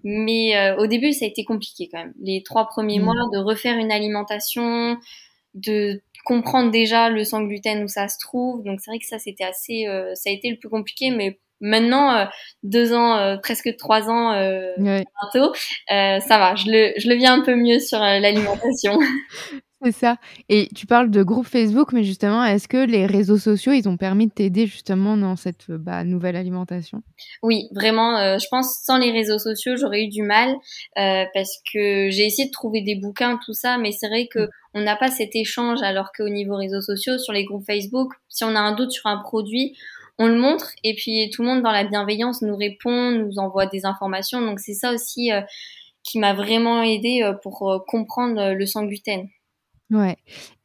Mais 0.05 0.55
heu, 0.57 0.77
au 0.81 0.87
début 0.89 1.13
ça 1.15 1.27
a 1.27 1.29
été 1.29 1.45
compliqué 1.45 1.89
quand 1.93 1.99
même. 2.01 2.15
Les 2.23 2.43
3 2.45 2.67
premiers 2.69 3.01
mois 3.01 3.15
Mmh. 3.15 3.33
de 3.35 3.39
refaire 3.39 3.79
une 3.79 3.93
alimentation, 3.93 4.97
de 5.55 6.03
comprendre 6.27 6.71
déjà 6.73 7.11
le 7.11 7.25
sans 7.25 7.43
gluten 7.45 7.85
où 7.85 7.89
ça 7.89 8.09
se 8.09 8.19
trouve. 8.21 8.65
Donc 8.65 8.81
c'est 8.83 8.91
vrai 8.93 8.99
que 9.01 9.07
ça 9.07 9.19
c'était 9.21 9.45
assez, 9.45 9.87
heu, 9.89 10.13
ça 10.17 10.31
a 10.31 10.33
été 10.35 10.51
le 10.51 10.59
plus 10.59 10.71
compliqué 10.71 11.11
mais 11.13 11.39
maintenant, 11.61 12.25
heu, 12.25 12.27
2 12.63 12.93
ans, 12.95 13.19
heu, 13.19 13.39
presque 13.43 13.75
3 13.77 14.09
ans, 14.11 14.33
Ouais. 14.79 15.05
bientôt, 15.33 15.53
ça 15.89 16.39
va, 16.39 16.55
je 16.55 16.67
le 16.71 16.93
je 16.99 17.09
le 17.09 17.15
vis 17.17 17.27
un 17.27 17.41
peu 17.43 17.55
mieux 17.55 17.79
sur, 17.81 17.99
l'alimentation. 17.99 18.99
C'est 19.85 19.93
ça 19.93 20.17
et 20.49 20.69
tu 20.75 20.87
parles 20.87 21.09
de 21.09 21.23
groupe 21.23 21.47
Facebook, 21.47 21.93
mais 21.93 22.03
justement, 22.03 22.45
est-ce 22.45 22.67
que 22.67 22.85
les 22.85 23.07
réseaux 23.07 23.39
sociaux, 23.39 23.71
ils 23.73 23.89
ont 23.89 23.97
permis 23.97 24.27
de 24.27 24.33
t'aider 24.33 24.67
justement 24.67 25.17
dans 25.17 25.37
cette, 25.37 25.71
bah, 25.71 26.03
nouvelle 26.03 26.35
alimentation? 26.35 27.03
Oui, 27.45 27.69
vraiment, 27.73 28.39
je 28.39 28.47
pense 28.51 28.81
sans 28.85 28.99
les 28.99 29.13
réseaux 29.13 29.39
sociaux, 29.39 29.77
j'aurais 29.77 30.03
eu 30.03 30.09
du 30.09 30.23
mal, 30.23 30.57
parce 30.97 31.61
que 31.73 32.11
j'ai 32.11 32.27
essayé 32.27 32.47
de 32.49 32.53
trouver 32.53 32.83
des 32.83 32.97
bouquins, 32.97 33.39
tout 33.45 33.53
ça, 33.55 33.79
mais 33.79 33.93
c'est 33.93 34.09
vrai 34.09 34.29
Mmh. 34.35 34.47
qu'on 34.75 34.81
n'a 34.81 34.97
pas 34.97 35.11
cet 35.13 35.37
échange 35.37 35.81
alors 35.83 36.11
qu'au 36.17 36.29
niveau 36.29 36.57
réseaux 36.57 36.81
sociaux, 36.81 37.17
sur 37.19 37.33
les 37.33 37.45
groupes 37.45 37.65
Facebook, 37.65 38.13
si 38.29 38.43
on 38.45 38.57
a 38.57 38.61
un 38.61 38.75
doute 38.75 38.91
sur 38.91 39.07
un 39.07 39.19
produit, 39.19 39.77
on 40.19 40.27
le 40.27 40.37
montre 40.37 40.73
et 40.85 40.95
puis 40.95 41.31
tout 41.31 41.43
le 41.43 41.49
monde 41.49 41.63
dans 41.63 41.73
la 41.73 41.85
bienveillance 41.85 42.43
nous 42.43 42.57
répond, 42.57 43.11
nous 43.13 43.39
envoie 43.39 43.67
des 43.67 43.87
informations. 43.87 44.41
Donc 44.41 44.61
c'est 44.61 44.75
ça 44.75 44.93
aussi, 44.93 45.33
heu, 45.33 45.43
qui 46.03 46.19
m'a 46.19 46.35
vraiment 46.35 46.83
aidé 46.83 47.33
pour 47.43 47.85
comprendre 47.87 48.53
le 48.55 48.67
sans 48.67 48.85
gluten. 48.85 49.29
Ouais. 49.91 50.17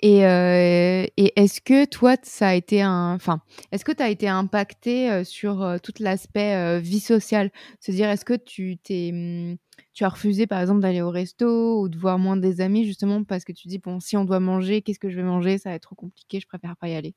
Et, 0.01 0.19
et 0.19 1.41
est-ce 1.41 1.61
que 1.61 1.85
toi, 1.85 2.15
ça 2.23 2.49
a 2.49 2.53
été 2.55 2.81
un, 2.81 3.13
enfin, 3.13 3.41
est-ce 3.71 3.85
que 3.85 3.93
tu 3.93 4.03
as 4.03 4.09
été 4.09 4.27
impacté 4.27 5.23
sur 5.23 5.77
tout 5.81 5.93
l'aspect 5.99 6.79
vie 6.81 6.99
sociale, 6.99 7.51
se 7.79 7.91
dire, 7.91 8.09
est-ce 8.09 8.25
que 8.25 8.33
tu 8.33 8.77
t'es, 8.77 9.11
mmh, 9.13 9.57
tu 9.93 10.03
as 10.03 10.09
refusé 10.09 10.47
par 10.47 10.59
exemple 10.59 10.81
d'aller 10.81 11.01
au 11.01 11.09
resto 11.09 11.81
ou 11.81 11.89
de 11.89 11.97
voir 11.97 12.19
moins 12.19 12.37
des 12.37 12.61
amis 12.61 12.85
justement 12.85 13.23
parce 13.23 13.43
que 13.45 13.51
tu 13.51 13.67
dis 13.67 13.79
bon, 13.79 13.99
si 13.99 14.17
on 14.17 14.25
doit 14.25 14.39
manger, 14.39 14.81
qu'est-ce 14.81 14.99
que 14.99 15.09
je 15.09 15.15
vais 15.15 15.23
manger, 15.23 15.57
ça 15.57 15.69
va 15.69 15.75
être 15.75 15.83
trop 15.83 15.95
compliqué, 15.95 16.39
je 16.39 16.47
préfère 16.47 16.75
pas 16.77 16.89
y 16.89 16.95
aller. 16.95 17.15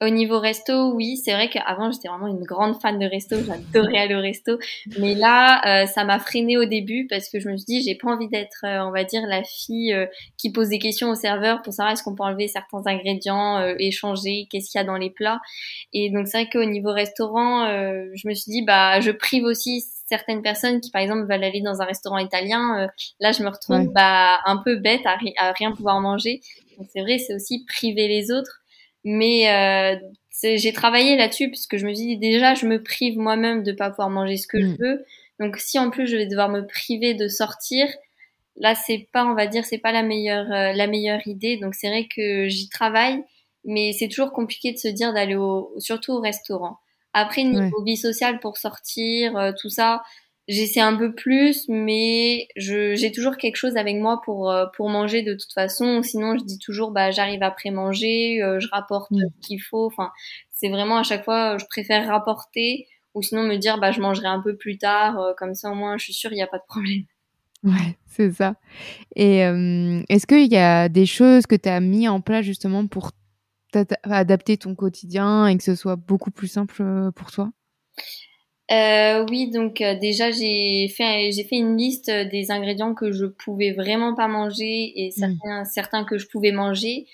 Au 0.00 0.08
niveau 0.08 0.38
resto, 0.38 0.92
oui, 0.92 1.16
c'est 1.16 1.32
vrai 1.32 1.48
qu'avant 1.48 1.90
j'étais 1.90 2.08
vraiment 2.08 2.26
une 2.26 2.44
grande 2.44 2.80
fan 2.80 2.98
de 2.98 3.06
resto, 3.06 3.36
j'adorais 3.42 3.98
aller 3.98 4.14
au 4.14 4.20
resto, 4.20 4.58
mais 4.98 5.14
là 5.14 5.82
euh, 5.82 5.86
ça 5.86 6.04
m'a 6.04 6.18
freiné 6.18 6.58
au 6.58 6.64
début 6.64 7.06
parce 7.08 7.28
que 7.28 7.40
je 7.40 7.48
me 7.48 7.56
suis 7.56 7.64
dit 7.66 7.82
j'ai 7.82 7.94
pas 7.94 8.08
envie 8.08 8.28
d'être, 8.28 8.64
euh, 8.64 8.84
on 8.84 8.90
va 8.90 9.04
dire, 9.04 9.22
la 9.26 9.42
fille 9.42 9.92
euh, 9.92 10.06
qui 10.36 10.52
pose 10.52 10.68
des 10.68 10.78
questions 10.78 11.10
au 11.10 11.14
serveur 11.14 11.62
pour 11.62 11.72
savoir 11.72 11.92
est-ce 11.92 12.02
qu'on 12.02 12.14
peut 12.14 12.24
enlever 12.24 12.48
certains 12.48 12.82
ingrédients, 12.86 13.74
échanger, 13.78 14.46
qu'est-ce 14.50 14.70
qu'il 14.70 14.78
y 14.78 14.82
a 14.82 14.86
dans 14.86 14.96
les 14.96 15.10
plats. 15.10 15.40
Et 15.92 16.10
donc 16.10 16.28
c'est 16.28 16.42
vrai 16.42 16.50
qu'au 16.50 16.64
niveau 16.64 16.92
restaurant, 16.92 17.66
je 17.66 18.28
me 18.28 18.34
suis 18.34 18.50
dit 18.50 18.62
bah 18.62 19.00
je 19.00 19.10
prive 19.10 19.44
aussi 19.44 19.84
certaines 20.06 20.42
personnes 20.42 20.80
qui 20.80 20.90
par 20.90 21.02
exemple 21.02 21.22
veulent 21.22 21.44
aller 21.44 21.62
dans 21.62 21.80
un 21.80 21.84
restaurant 21.84 22.18
italien. 22.18 22.88
là 23.20 23.32
je 23.32 23.42
me 23.42 23.48
retrouve 23.48 23.92
bah 23.92 24.40
un 24.44 24.58
peu 24.58 24.76
bête 24.76 25.06
à, 25.06 25.16
à 25.38 25.52
rien 25.52 25.72
pouvoir 25.72 26.00
manger. 26.00 26.40
Donc 26.78 26.88
c'est 26.92 27.00
vrai, 27.00 27.18
c'est 27.18 27.34
aussi 27.34 27.64
priver 27.66 28.08
les 28.08 28.30
autres. 28.30 28.60
Mais 29.08 29.48
euh, 29.48 29.96
j'ai 30.42 30.72
travaillé 30.72 31.16
là-dessus 31.16 31.48
puisque 31.48 31.76
je 31.76 31.86
me 31.86 31.92
dis 31.92 32.18
déjà 32.18 32.54
je 32.54 32.66
me 32.66 32.82
prive 32.82 33.16
moi-même 33.16 33.62
de 33.62 33.70
pas 33.70 33.88
pouvoir 33.90 34.10
manger 34.10 34.36
ce 34.36 34.48
que 34.48 34.60
je 34.60 34.66
mm. 34.66 34.76
veux. 34.80 35.04
Donc 35.38 35.58
si 35.58 35.78
en 35.78 35.90
plus 35.90 36.08
je 36.08 36.16
vais 36.16 36.26
devoir 36.26 36.48
me 36.48 36.66
priver 36.66 37.14
de 37.14 37.28
sortir, 37.28 37.86
là 38.56 38.74
c'est 38.74 39.06
pas 39.12 39.24
on 39.24 39.34
va 39.34 39.46
dire 39.46 39.64
c'est 39.64 39.78
pas 39.78 39.92
la 39.92 40.02
meilleure 40.02 40.50
euh, 40.50 40.72
la 40.72 40.88
meilleure 40.88 41.24
idée. 41.28 41.56
Donc 41.56 41.76
c'est 41.76 41.86
vrai 41.86 42.08
que 42.12 42.48
j'y 42.48 42.68
travaille, 42.68 43.22
mais 43.64 43.92
c'est 43.92 44.08
toujours 44.08 44.32
compliqué 44.32 44.72
de 44.72 44.78
se 44.78 44.88
dire 44.88 45.14
d'aller 45.14 45.36
au 45.36 45.72
surtout 45.78 46.14
au 46.14 46.20
restaurant. 46.20 46.78
Après 47.12 47.44
niveau 47.44 47.84
vie 47.84 47.96
sociale 47.96 48.40
pour 48.40 48.58
sortir, 48.58 49.36
euh, 49.36 49.52
tout 49.56 49.70
ça, 49.70 50.02
j'essaie 50.48 50.80
un 50.80 50.96
peu 50.96 51.14
plus, 51.14 51.68
mais 51.68 52.48
j'ai 52.56 53.12
toujours 53.12 53.36
quelque 53.36 53.56
chose 53.56 53.76
avec 53.76 53.96
moi 53.96 54.20
pour 54.24 54.50
euh, 54.50 54.66
pour 54.76 54.88
manger 54.88 55.22
de 55.22 55.34
toute 55.34 55.52
façon. 55.52 56.02
Sinon, 56.02 56.38
je 56.38 56.44
dis 56.44 56.58
toujours 56.58 56.90
bah 56.90 57.10
j'arrive 57.10 57.42
après 57.42 57.70
manger, 57.70 58.42
euh, 58.42 58.60
je 58.60 58.68
rapporte 58.70 59.10
mm. 59.10 59.18
ce 59.18 59.46
qu'il 59.46 59.60
faut. 59.60 59.86
Enfin, 59.86 60.10
c'est 60.52 60.68
vraiment 60.68 60.98
à 60.98 61.02
chaque 61.02 61.24
fois, 61.24 61.58
je 61.58 61.66
préfère 61.66 62.06
rapporter 62.06 62.86
ou 63.14 63.22
sinon 63.22 63.42
me 63.44 63.56
dire 63.56 63.78
bah 63.78 63.92
je 63.92 64.00
mangerai 64.00 64.28
un 64.28 64.40
peu 64.40 64.56
plus 64.56 64.78
tard. 64.78 65.20
Euh, 65.20 65.32
comme 65.36 65.54
ça, 65.54 65.70
au 65.70 65.74
moins, 65.74 65.96
je 65.98 66.04
suis 66.04 66.14
sûre 66.14 66.32
il 66.32 66.36
n'y 66.36 66.42
a 66.42 66.48
pas 66.48 66.58
de 66.58 66.66
problème. 66.68 67.02
Ouais, 67.64 67.96
c'est 68.06 68.30
ça. 68.30 68.54
Et 69.16 69.38
est-ce 69.38 70.26
qu'il 70.26 70.46
y 70.46 70.56
a 70.58 70.88
des 70.88 71.06
choses 71.06 71.46
que 71.46 71.56
tu 71.56 71.68
as 71.68 71.80
mis 71.80 72.06
en 72.06 72.20
place 72.20 72.44
justement 72.44 72.86
pour 72.86 73.10
adapter 74.04 74.56
ton 74.56 74.76
quotidien 74.76 75.48
et 75.48 75.56
que 75.56 75.64
ce 75.64 75.74
soit 75.74 75.96
beaucoup 75.96 76.30
plus 76.30 76.46
simple 76.46 77.10
pour 77.16 77.32
toi? 77.32 77.50
Euh, 78.72 79.24
oui, 79.30 79.50
donc 79.50 79.80
euh, 79.80 79.94
déjà 79.94 80.30
j'ai 80.30 80.88
fait 80.88 81.30
j'ai 81.30 81.44
fait 81.44 81.56
une 81.56 81.76
liste 81.76 82.10
des 82.10 82.50
ingrédients 82.50 82.94
que 82.94 83.12
je 83.12 83.26
pouvais 83.26 83.72
vraiment 83.72 84.14
pas 84.14 84.26
manger 84.26 84.92
et 84.96 85.08
mmh. 85.08 85.12
certains 85.12 85.64
certains 85.64 86.04
que 86.04 86.18
je 86.18 86.26
pouvais 86.26 86.52
manger. 86.52 87.06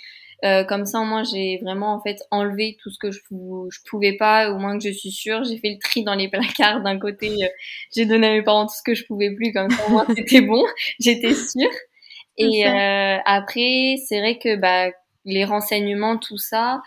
Euh, 0.44 0.64
comme 0.64 0.86
ça, 0.86 1.00
au 1.00 1.04
moins, 1.04 1.22
j'ai 1.22 1.58
vraiment 1.62 1.94
en 1.94 2.00
fait 2.00 2.18
enlevé 2.32 2.76
tout 2.82 2.90
ce 2.90 2.98
que 2.98 3.12
je, 3.12 3.20
je 3.30 3.78
pouvais 3.88 4.16
pas, 4.16 4.50
au 4.50 4.58
moins 4.58 4.76
que 4.76 4.84
je 4.84 4.92
suis 4.92 5.12
sûre. 5.12 5.44
J'ai 5.44 5.58
fait 5.58 5.70
le 5.70 5.78
tri 5.78 6.02
dans 6.02 6.14
les 6.14 6.28
placards. 6.30 6.82
D'un 6.82 6.98
côté, 6.98 7.30
euh, 7.44 7.48
j'ai 7.94 8.06
donné 8.06 8.26
à 8.26 8.30
mes 8.32 8.42
parents 8.42 8.66
tout 8.66 8.74
ce 8.74 8.82
que 8.82 8.94
je 8.94 9.04
pouvais 9.06 9.30
plus, 9.30 9.52
comme 9.52 9.70
ça, 9.70 9.86
au 9.86 9.90
moins, 9.90 10.06
c'était 10.16 10.40
bon. 10.40 10.64
J'étais 10.98 11.34
sûre. 11.34 11.70
Et 12.38 12.66
euh, 12.66 13.18
après, 13.24 13.96
c'est 14.04 14.18
vrai 14.18 14.38
que 14.38 14.56
bah, 14.56 14.90
les 15.24 15.44
renseignements, 15.44 16.16
tout 16.16 16.38
ça, 16.38 16.82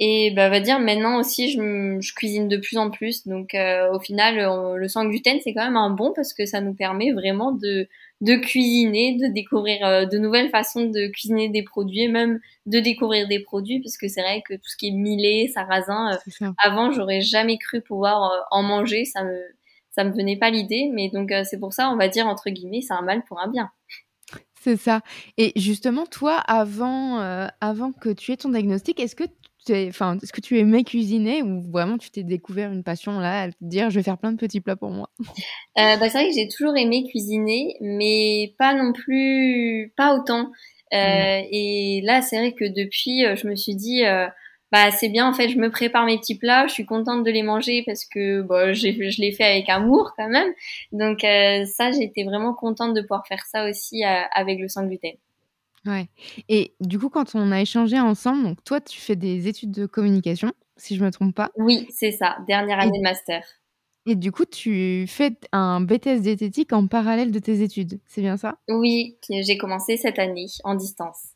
et 0.00 0.32
bah, 0.32 0.48
va 0.48 0.58
dire 0.58 0.80
maintenant 0.80 1.20
aussi, 1.20 1.50
je, 1.50 1.98
je, 2.00 2.14
cuisine 2.14 2.48
de 2.48 2.56
plus 2.56 2.76
en 2.78 2.90
plus. 2.90 3.26
Donc 3.28 3.54
euh, 3.54 3.92
au 3.92 4.00
final, 4.00 4.36
le 4.76 4.88
sans 4.88 5.04
gluten, 5.04 5.38
c'est 5.42 5.54
quand 5.54 5.64
même 5.64 5.76
un 5.76 5.90
bon 5.90 6.12
parce 6.14 6.32
que 6.34 6.46
ça 6.46 6.60
nous 6.60 6.74
permet 6.74 7.12
vraiment 7.12 7.52
de, 7.52 7.88
de 8.20 8.34
cuisiner, 8.34 9.16
de 9.16 9.32
découvrir 9.32 9.86
euh, 9.86 10.04
de 10.04 10.18
nouvelles 10.18 10.50
façons 10.50 10.86
de 10.86 11.06
cuisiner 11.06 11.48
des 11.48 11.62
produits, 11.62 12.02
et 12.02 12.08
même 12.08 12.40
de 12.66 12.80
découvrir 12.80 13.28
des 13.28 13.38
produits, 13.38 13.80
parce 13.80 13.96
que 13.96 14.08
c'est 14.08 14.22
vrai 14.22 14.42
que 14.48 14.54
tout 14.54 14.68
ce 14.68 14.76
qui 14.76 14.88
est 14.88 14.90
millet, 14.90 15.48
sarrasin, 15.54 16.18
euh, 16.42 16.50
avant, 16.58 16.90
j'aurais 16.90 17.20
jamais 17.20 17.58
cru 17.58 17.80
pouvoir 17.80 18.48
en 18.50 18.62
manger. 18.62 19.04
Ça 19.04 19.22
me 19.22 19.40
ça 19.90 20.02
me 20.02 20.10
venait 20.10 20.36
pas 20.36 20.50
l'idée, 20.50 20.90
mais 20.92 21.08
donc 21.08 21.32
c'est 21.44 21.60
pour 21.60 21.72
ça, 21.72 21.88
on 21.90 21.96
va 21.96 22.08
dire 22.08 22.26
entre 22.26 22.50
guillemets, 22.50 22.80
c'est 22.80 22.94
un 22.94 23.02
mal 23.02 23.22
pour 23.28 23.40
un 23.40 23.46
bien. 23.46 23.70
C'est 24.60 24.76
ça. 24.76 25.02
Et 25.36 25.52
justement, 25.54 26.04
toi, 26.04 26.36
avant, 26.38 27.18
avant 27.60 27.92
que 27.92 28.08
tu 28.08 28.32
aies 28.32 28.36
ton 28.36 28.48
diagnostic, 28.48 28.98
est-ce 28.98 29.14
que 29.14 29.24
enfin, 29.70 30.18
est-ce 30.22 30.32
que 30.32 30.40
tu 30.40 30.58
aimais 30.58 30.84
cuisiner 30.84 31.42
ou 31.42 31.62
vraiment 31.70 31.98
tu 31.98 32.10
t'es 32.10 32.22
découvert 32.22 32.72
une 32.72 32.82
passion 32.82 33.18
là, 33.18 33.42
à 33.42 33.48
te 33.50 33.56
dire 33.60 33.90
je 33.90 33.96
vais 33.96 34.02
faire 34.02 34.18
plein 34.18 34.32
de 34.32 34.36
petits 34.36 34.60
plats 34.60 34.76
pour 34.76 34.90
moi? 34.90 35.10
Euh, 35.76 35.96
bah, 35.96 36.08
C'est 36.08 36.18
vrai 36.18 36.28
que 36.28 36.34
j'ai 36.34 36.46
toujours 36.46 36.76
aimé 36.76 37.04
cuisiner, 37.08 37.74
mais 37.80 38.54
pas 38.58 38.74
non 38.74 38.92
plus, 38.92 39.92
pas 39.96 40.14
autant. 40.14 40.52
Euh, 40.92 40.96
mmh. 40.96 41.46
Et 41.50 42.00
là, 42.04 42.22
c'est 42.22 42.38
vrai 42.38 42.52
que 42.52 42.64
depuis, 42.64 43.24
euh, 43.26 43.34
je 43.34 43.48
me 43.48 43.56
suis 43.56 43.74
dit, 43.74 44.04
euh, 44.04 44.28
bah 44.70 44.90
c'est 44.92 45.08
bien 45.08 45.28
en 45.28 45.34
fait, 45.34 45.48
je 45.48 45.58
me 45.58 45.70
prépare 45.70 46.04
mes 46.04 46.18
petits 46.18 46.38
plats, 46.38 46.66
je 46.68 46.72
suis 46.74 46.86
contente 46.86 47.24
de 47.24 47.30
les 47.30 47.42
manger 47.42 47.82
parce 47.86 48.04
que 48.04 48.42
bah, 48.42 48.72
je 48.72 49.20
les 49.20 49.32
fais 49.32 49.44
avec 49.44 49.68
amour 49.68 50.12
quand 50.16 50.28
même. 50.28 50.52
Donc 50.92 51.20
ça, 51.22 51.90
j'étais 51.92 52.24
vraiment 52.24 52.54
contente 52.54 52.94
de 52.94 53.00
pouvoir 53.00 53.26
faire 53.26 53.44
ça 53.46 53.68
aussi 53.68 54.04
avec 54.04 54.58
le 54.60 54.68
sans 54.68 54.84
gluten. 54.86 55.14
Ouais. 55.86 56.08
Et 56.48 56.74
du 56.80 56.98
coup, 56.98 57.10
quand 57.10 57.34
on 57.34 57.52
a 57.52 57.60
échangé 57.60 58.00
ensemble, 58.00 58.44
donc 58.44 58.64
toi, 58.64 58.80
tu 58.80 59.00
fais 59.00 59.16
des 59.16 59.48
études 59.48 59.72
de 59.72 59.86
communication, 59.86 60.52
si 60.76 60.96
je 60.96 61.04
me 61.04 61.10
trompe 61.10 61.34
pas. 61.34 61.50
Oui, 61.56 61.86
c'est 61.90 62.12
ça, 62.12 62.36
dernière 62.46 62.80
année 62.80 62.98
de 62.98 63.02
master. 63.02 63.44
Et 64.06 64.16
du 64.16 64.32
coup, 64.32 64.44
tu 64.44 65.06
fais 65.08 65.38
un 65.52 65.80
BTS 65.80 66.20
diététique 66.20 66.72
en 66.72 66.86
parallèle 66.86 67.30
de 67.30 67.38
tes 67.38 67.62
études, 67.62 68.00
c'est 68.06 68.20
bien 68.20 68.36
ça? 68.36 68.58
Oui, 68.68 69.16
j'ai 69.30 69.56
commencé 69.56 69.96
cette 69.96 70.18
année 70.18 70.46
en 70.64 70.74
distance. 70.74 71.28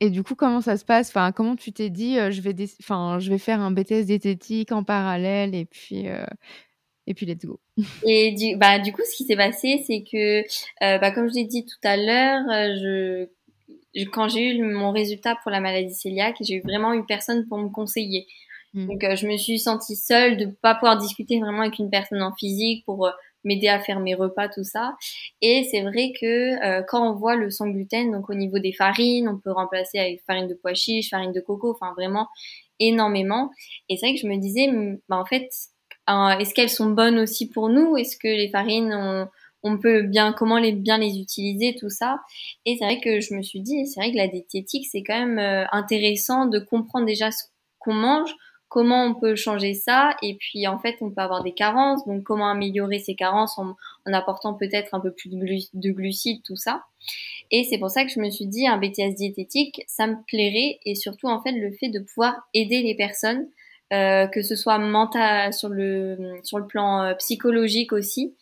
Et 0.00 0.10
du 0.10 0.22
coup, 0.22 0.34
comment 0.34 0.60
ça 0.60 0.76
se 0.76 0.84
passe? 0.84 1.08
Enfin, 1.08 1.32
comment 1.32 1.56
tu 1.56 1.72
t'es 1.72 1.90
dit, 1.90 2.18
euh, 2.18 2.30
je 2.30 2.40
vais, 2.40 2.54
enfin, 2.80 3.18
je 3.20 3.30
vais 3.30 3.38
faire 3.38 3.60
un 3.60 3.70
BTS 3.70 4.04
diététique 4.06 4.72
en 4.72 4.84
parallèle 4.84 5.54
et 5.54 5.64
puis. 5.64 6.08
Euh, 6.08 6.26
et 7.06 7.14
puis 7.14 7.26
let's 7.26 7.44
go? 7.44 7.60
Et 8.06 8.32
du, 8.32 8.56
bah, 8.56 8.78
du 8.78 8.92
coup, 8.92 9.02
ce 9.04 9.16
qui 9.16 9.24
s'est 9.24 9.36
passé, 9.36 9.84
c'est 9.86 10.04
que, 10.10 10.40
euh, 10.84 10.98
bah, 10.98 11.10
comme 11.10 11.28
je 11.28 11.34
l'ai 11.34 11.44
dit 11.44 11.64
tout 11.64 11.88
à 11.88 11.96
l'heure, 11.96 12.42
je 12.48 13.28
quand 14.12 14.28
j'ai 14.28 14.56
eu 14.56 14.62
mon 14.62 14.90
résultat 14.90 15.36
pour 15.42 15.50
la 15.50 15.60
maladie 15.60 15.94
cœliaque, 16.00 16.36
j'ai 16.40 16.56
eu 16.56 16.62
vraiment 16.62 16.92
une 16.92 17.06
personne 17.06 17.46
pour 17.46 17.58
me 17.58 17.68
conseiller. 17.68 18.26
Mm. 18.74 18.86
Donc 18.86 19.04
euh, 19.04 19.16
je 19.16 19.26
me 19.26 19.36
suis 19.36 19.58
sentie 19.58 19.96
seule 19.96 20.36
de 20.36 20.46
pas 20.46 20.74
pouvoir 20.74 20.98
discuter 20.98 21.40
vraiment 21.40 21.62
avec 21.62 21.78
une 21.78 21.90
personne 21.90 22.22
en 22.22 22.34
physique 22.34 22.84
pour 22.84 23.06
euh, 23.06 23.10
m'aider 23.44 23.68
à 23.68 23.78
faire 23.78 24.00
mes 24.00 24.14
repas, 24.14 24.48
tout 24.48 24.64
ça. 24.64 24.96
Et 25.40 25.66
c'est 25.70 25.82
vrai 25.82 26.12
que 26.20 26.64
euh, 26.64 26.82
quand 26.86 27.08
on 27.08 27.14
voit 27.14 27.36
le 27.36 27.50
sans 27.50 27.68
gluten, 27.68 28.10
donc 28.10 28.30
au 28.30 28.34
niveau 28.34 28.58
des 28.58 28.72
farines, 28.72 29.28
on 29.28 29.38
peut 29.38 29.52
remplacer 29.52 29.98
avec 29.98 30.22
farine 30.26 30.48
de 30.48 30.54
pois 30.54 30.74
chiche, 30.74 31.10
farine 31.10 31.32
de 31.32 31.40
coco, 31.40 31.70
enfin 31.70 31.92
vraiment 31.96 32.28
énormément. 32.80 33.50
Et 33.88 33.96
c'est 33.96 34.06
vrai 34.06 34.14
que 34.14 34.20
je 34.20 34.26
me 34.26 34.38
disais, 34.38 34.68
bah, 35.08 35.18
en 35.18 35.24
fait, 35.24 35.48
est-ce 36.08 36.54
qu'elles 36.54 36.70
sont 36.70 36.90
bonnes 36.90 37.18
aussi 37.18 37.48
pour 37.48 37.68
nous? 37.68 37.96
Est-ce 37.96 38.16
que 38.16 38.28
les 38.28 38.48
farines 38.48 38.92
ont 38.92 39.28
on 39.64 39.78
peut 39.78 40.02
bien 40.02 40.32
comment 40.32 40.58
les 40.58 40.72
bien 40.72 40.98
les 40.98 41.18
utiliser 41.18 41.74
tout 41.74 41.90
ça. 41.90 42.20
Et 42.66 42.76
c'est 42.78 42.84
vrai 42.84 43.00
que 43.00 43.20
je 43.20 43.34
me 43.34 43.42
suis 43.42 43.60
dit 43.60 43.86
c'est 43.86 43.98
vrai 43.98 44.12
que 44.12 44.16
la 44.16 44.28
diététique 44.28 44.86
c'est 44.90 45.02
quand 45.02 45.18
même 45.18 45.38
euh, 45.38 45.64
intéressant 45.72 46.46
de 46.46 46.58
comprendre 46.58 47.06
déjà 47.06 47.30
ce 47.32 47.44
qu'on 47.78 47.94
mange 47.94 48.30
comment 48.68 49.04
on 49.04 49.14
peut 49.14 49.36
changer 49.36 49.72
ça. 49.72 50.16
Et 50.20 50.36
puis 50.36 50.66
en 50.66 50.78
fait 50.78 50.96
on 51.00 51.10
peut 51.10 51.22
avoir 51.22 51.42
des 51.42 51.54
carences. 51.54 52.04
Donc 52.06 52.24
comment 52.24 52.50
améliorer 52.50 52.98
ces 52.98 53.14
carences 53.14 53.58
en, 53.58 53.74
apportant 54.12 54.54
peut-être 54.54 54.94
un 54.94 55.00
peu 55.00 55.12
plus 55.12 55.30
de, 55.30 55.90
glucides 55.90 56.42
tout 56.44 56.56
ça. 56.56 56.82
Et 57.50 57.64
c'est 57.64 57.78
pour 57.78 57.90
ça 57.90 58.04
que 58.04 58.10
je 58.10 58.20
me 58.20 58.30
suis 58.30 58.46
dit 58.46 58.66
un 58.66 58.76
BTS 58.76 59.14
diététique 59.16 59.82
ça 59.86 60.06
me 60.06 60.16
plairait. 60.26 60.78
Et 60.84 60.94
surtout 60.94 61.28
en 61.28 61.42
fait 61.42 61.52
le 61.52 61.72
fait 61.72 61.88
de 61.88 62.00
pouvoir 62.00 62.34
aider 62.52 62.82
les 62.82 62.94
personnes 62.94 63.48
euh, 63.94 64.26
que 64.26 64.42
ce 64.42 64.56
soit 64.56 64.78
mental 64.78 65.52
sur 65.54 65.70
le 65.70 66.38
sur 66.42 66.58
le 66.58 66.66
plan 66.66 67.02
euh, 67.02 67.14
psychologique 67.14 67.92
aussi 67.92 68.34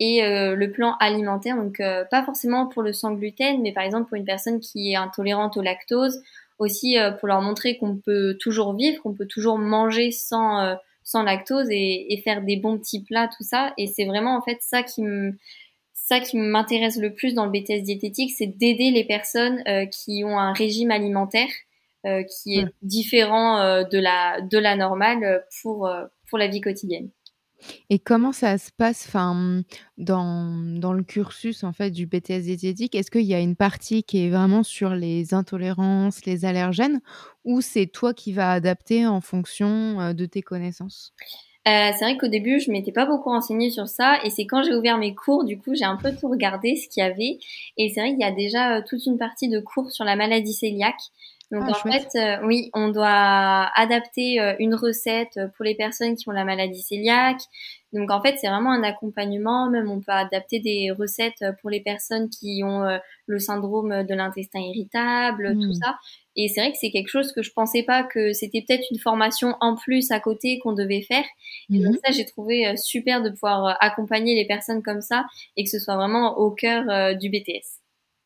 et 0.00 0.22
euh, 0.22 0.54
le 0.54 0.70
plan 0.70 0.96
alimentaire, 1.00 1.56
donc 1.56 1.80
euh, 1.80 2.04
pas 2.04 2.22
forcément 2.22 2.66
pour 2.66 2.82
le 2.82 2.92
sans 2.92 3.12
gluten, 3.12 3.60
mais 3.62 3.72
par 3.72 3.84
exemple 3.84 4.08
pour 4.08 4.16
une 4.16 4.24
personne 4.24 4.60
qui 4.60 4.92
est 4.92 4.96
intolérante 4.96 5.56
au 5.56 5.62
lactose, 5.62 6.22
aussi 6.58 6.98
euh, 6.98 7.10
pour 7.10 7.28
leur 7.28 7.42
montrer 7.42 7.78
qu'on 7.78 7.96
peut 7.96 8.36
toujours 8.40 8.74
vivre, 8.74 9.02
qu'on 9.02 9.14
peut 9.14 9.26
toujours 9.26 9.58
manger 9.58 10.12
sans 10.12 10.76
sans 11.02 11.22
lactose 11.22 11.68
et, 11.70 12.12
et, 12.12 12.20
faire 12.20 12.42
des 12.42 12.56
bons 12.56 12.78
petits 12.78 13.02
plats, 13.02 13.28
tout 13.28 13.42
ça. 13.42 13.72
Et 13.78 13.86
c'est 13.86 14.04
vraiment 14.04 14.36
en 14.36 14.42
fait 14.42 14.58
ça 14.60 14.82
qui 14.82 15.02
me 15.02 15.32
ça 15.94 16.20
qui 16.20 16.36
m'intéresse 16.36 16.98
le 16.98 17.14
plus 17.14 17.34
dans 17.34 17.46
le 17.46 17.50
BTS 17.50 17.82
diététique, 17.82 18.32
c'est 18.36 18.46
d'aider 18.46 18.90
les 18.90 19.04
personnes 19.04 19.62
qui 19.90 20.22
ont 20.24 20.38
un 20.38 20.52
régime 20.52 20.90
alimentaire 20.90 21.50
qui 22.04 22.58
est 22.58 22.66
différent 22.82 23.82
de 23.82 23.98
la 23.98 24.40
de 24.40 24.58
la 24.58 24.76
normale 24.76 25.44
pour 25.62 25.90
pour 26.28 26.38
la 26.38 26.46
vie 26.46 26.60
quotidienne. 26.60 27.10
Et 27.90 27.98
comment 27.98 28.32
ça 28.32 28.58
se 28.58 28.70
passe 28.70 29.10
dans 29.96 30.92
le 30.92 31.02
cursus 31.02 31.64
en 31.64 31.72
fait 31.72 31.90
du 31.90 32.06
BTS 32.06 32.42
diététique? 32.42 32.94
Est-ce 32.94 33.10
qu'il 33.10 33.22
y 33.22 33.34
a 33.34 33.40
une 33.40 33.56
partie 33.56 34.02
qui 34.02 34.24
est 34.24 34.30
vraiment 34.30 34.62
sur 34.62 34.94
les 34.94 35.34
intolérances, 35.34 36.24
les 36.24 36.44
allergènes, 36.44 37.00
ou 37.44 37.60
c'est 37.60 37.86
toi 37.86 38.14
qui 38.14 38.32
vas 38.32 38.52
adapter 38.52 39.06
en 39.06 39.20
fonction 39.20 40.00
euh, 40.00 40.12
de 40.12 40.26
tes 40.26 40.42
connaissances? 40.42 41.12
Euh, 41.66 41.90
c'est 41.98 42.04
vrai 42.04 42.16
qu'au 42.16 42.28
début, 42.28 42.60
je 42.60 42.70
m'étais 42.70 42.92
pas 42.92 43.04
beaucoup 43.04 43.28
renseignée 43.28 43.70
sur 43.70 43.88
ça, 43.88 44.18
et 44.24 44.30
c'est 44.30 44.46
quand 44.46 44.62
j'ai 44.62 44.74
ouvert 44.74 44.96
mes 44.96 45.14
cours, 45.14 45.44
du 45.44 45.58
coup, 45.58 45.74
j'ai 45.74 45.84
un 45.84 45.96
peu 45.96 46.14
tout 46.16 46.28
regardé 46.28 46.76
ce 46.76 46.88
qu'il 46.88 47.02
y 47.02 47.06
avait, 47.06 47.38
et 47.76 47.90
c'est 47.90 48.00
vrai 48.00 48.10
qu'il 48.10 48.20
y 48.20 48.24
a 48.24 48.32
déjà 48.32 48.76
euh, 48.78 48.82
toute 48.88 49.04
une 49.04 49.18
partie 49.18 49.48
de 49.48 49.60
cours 49.60 49.90
sur 49.90 50.04
la 50.04 50.16
maladie 50.16 50.56
cœliaque. 50.58 51.00
Donc 51.50 51.64
Ah, 51.64 51.70
en 51.70 51.72
chouette. 51.74 52.02
fait, 52.12 52.18
euh, 52.42 52.46
oui, 52.46 52.68
on 52.74 52.88
doit 52.90 53.70
adapter 53.74 54.38
euh, 54.38 54.54
une 54.58 54.74
recette 54.74 55.38
pour 55.56 55.64
les 55.64 55.74
personnes 55.74 56.14
qui 56.14 56.28
ont 56.28 56.32
la 56.32 56.44
maladie 56.44 56.84
cœliaque. 56.86 57.40
Donc 57.94 58.10
en 58.10 58.20
fait, 58.20 58.36
c'est 58.38 58.48
vraiment 58.48 58.70
un 58.72 58.82
accompagnement. 58.82 59.70
Même 59.70 59.90
on 59.90 60.00
peut 60.00 60.12
adapter 60.12 60.60
des 60.60 60.90
recettes 60.90 61.42
pour 61.62 61.70
les 61.70 61.80
personnes 61.80 62.28
qui 62.28 62.62
ont 62.64 62.84
euh, 62.84 62.98
le 63.26 63.38
syndrome 63.38 64.04
de 64.04 64.14
l'intestin 64.14 64.60
irritable, 64.60 65.56
tout 65.58 65.72
Hmm. 65.72 65.72
ça. 65.72 65.96
Et 66.36 66.48
c'est 66.48 66.60
vrai 66.60 66.70
que 66.72 66.78
c'est 66.78 66.90
quelque 66.90 67.08
chose 67.08 67.32
que 67.32 67.42
je 67.42 67.50
pensais 67.52 67.82
pas 67.82 68.02
que 68.04 68.32
c'était 68.34 68.62
peut-être 68.66 68.84
une 68.90 68.98
formation 68.98 69.56
en 69.60 69.74
plus 69.74 70.10
à 70.10 70.20
côté 70.20 70.58
qu'on 70.58 70.72
devait 70.74 71.02
faire. 71.02 71.24
Et 71.72 71.80
donc 71.80 71.94
Mhm. 71.94 71.98
ça, 72.04 72.12
j'ai 72.12 72.26
trouvé 72.26 72.66
euh, 72.68 72.76
super 72.76 73.22
de 73.22 73.30
pouvoir 73.30 73.64
euh, 73.66 73.72
accompagner 73.80 74.34
les 74.34 74.46
personnes 74.46 74.82
comme 74.82 75.00
ça 75.00 75.24
et 75.56 75.64
que 75.64 75.70
ce 75.70 75.78
soit 75.78 75.96
vraiment 75.96 76.36
au 76.38 76.50
cœur 76.50 76.84
euh, 76.90 77.14
du 77.14 77.30
BTS. 77.30 77.80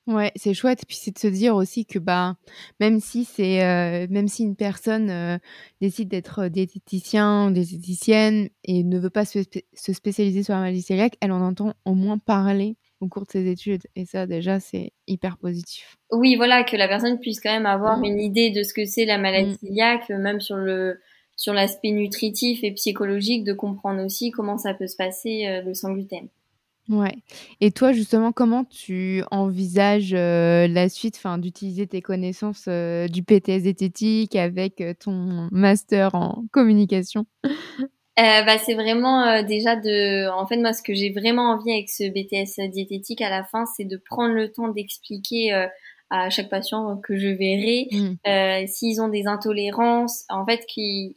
Ouais, 0.09 0.33
c'est 0.35 0.53
chouette. 0.53 0.83
Puis 0.89 0.97
c'est 0.97 1.13
de 1.13 1.19
se 1.19 1.29
dire 1.29 1.55
aussi 1.55 1.87
que 1.87 1.99
bah 2.01 2.37
même 2.81 2.99
si 2.99 3.25
c'est 3.25 3.63
euh, 3.65 4.07
même 4.11 4.27
si 4.27 4.43
une 4.43 4.57
personne 4.57 5.11
euh, 5.11 5.39
décide 5.81 6.09
d'être 6.09 6.49
diététicien 6.49 7.47
ou 7.47 7.51
diététicienne 7.53 8.49
et 8.65 8.83
ne 8.83 8.99
veut 8.99 9.11
pas 9.11 9.25
se, 9.25 9.39
spé- 9.45 9.65
se 9.73 9.93
spécialiser 9.93 10.43
sur 10.43 10.55
la 10.55 10.61
maladie 10.61 10.85
cœliaque, 10.85 11.17
elle 11.21 11.31
en 11.31 11.41
entend 11.41 11.75
au 11.85 11.95
moins 11.95 12.19
parler 12.19 12.77
au 13.01 13.07
cours 13.09 13.27
de 13.27 13.31
ses 13.31 13.49
études. 13.49 13.83
Et 13.95 14.05
ça 14.05 14.27
déjà 14.27 14.59
c'est 14.59 14.93
hyper 15.07 15.39
positif. 15.39 15.97
Oui, 16.11 16.35
voilà, 16.35 16.65
que 16.65 16.77
la 16.77 16.89
personne 16.89 17.21
puisse 17.21 17.41
quand 17.41 17.53
même 17.53 17.67
avoir 17.67 17.99
Mm. 18.01 18.05
une 18.05 18.21
idée 18.21 18.51
de 18.51 18.65
ce 18.65 18.75
que 18.75 18.85
c'est 18.85 19.05
la 19.05 19.19
maladie 19.19 19.53
Mm. 19.63 19.67
cœliaque, 19.69 20.11
euh, 20.11 20.19
même 20.19 20.41
sur 20.41 20.57
le 20.57 21.01
sur 21.37 21.53
l'aspect 21.55 21.91
nutritif 21.93 22.63
et 22.63 22.73
psychologique, 22.73 23.43
de 23.45 23.53
comprendre 23.53 24.05
aussi 24.05 24.31
comment 24.33 24.59
ça 24.59 24.75
peut 24.75 24.87
se 24.87 24.97
passer 24.97 25.47
euh, 25.47 25.63
le 25.63 25.75
sans 25.75 25.93
gluten. 25.93 26.29
Ouais. 26.93 27.17
Et 27.61 27.73
toi 27.73 27.93
justement, 27.93 28.33
comment 28.33 28.65
tu 28.65 29.23
envisages 29.31 30.13
euh, 30.15 30.69
la 30.69 30.89
suite, 30.89 31.17
enfin 31.17 31.39
d'utiliser 31.39 31.87
tes 31.87 32.03
connaissances 32.03 32.67
euh, 32.69 33.09
du 33.09 33.23
PTS 33.23 33.63
diététique 33.63 34.37
avec 34.37 34.81
euh, 34.81 34.93
ton 34.99 35.49
master 35.51 36.15
en 36.15 36.45
communication? 36.53 37.25
Bah, 38.19 38.59
c'est 38.59 38.75
vraiment 38.75 39.43
déjà 39.43 39.75
de, 39.75 40.31
en 40.31 40.47
fait, 40.47 40.59
moi, 40.59 40.73
ce 40.75 40.83
que 40.83 40.95
j'ai 40.95 41.11
vraiment 41.11 41.55
envie 41.55 41.73
avec 41.73 41.89
ce 41.89 42.05
BTS 42.05 42.71
diététique 42.71 43.23
à 43.23 43.31
la 43.31 43.43
fin, 43.43 43.65
c'est 43.75 43.85
de 43.85 43.97
prendre 43.97 44.35
le 44.35 44.53
temps 44.53 44.69
d'expliquer 44.69 45.67
à 46.13 46.29
chaque 46.29 46.51
patient 46.51 46.99
que 46.99 47.17
je 47.17 47.29
verrai 47.29 47.89
Mm. 47.91 48.15
euh, 48.29 48.67
s'ils 48.67 49.01
ont 49.01 49.09
des 49.09 49.27
intolérances, 49.27 50.25
en 50.29 50.45
fait, 50.45 50.65
qu'ils 50.67 51.15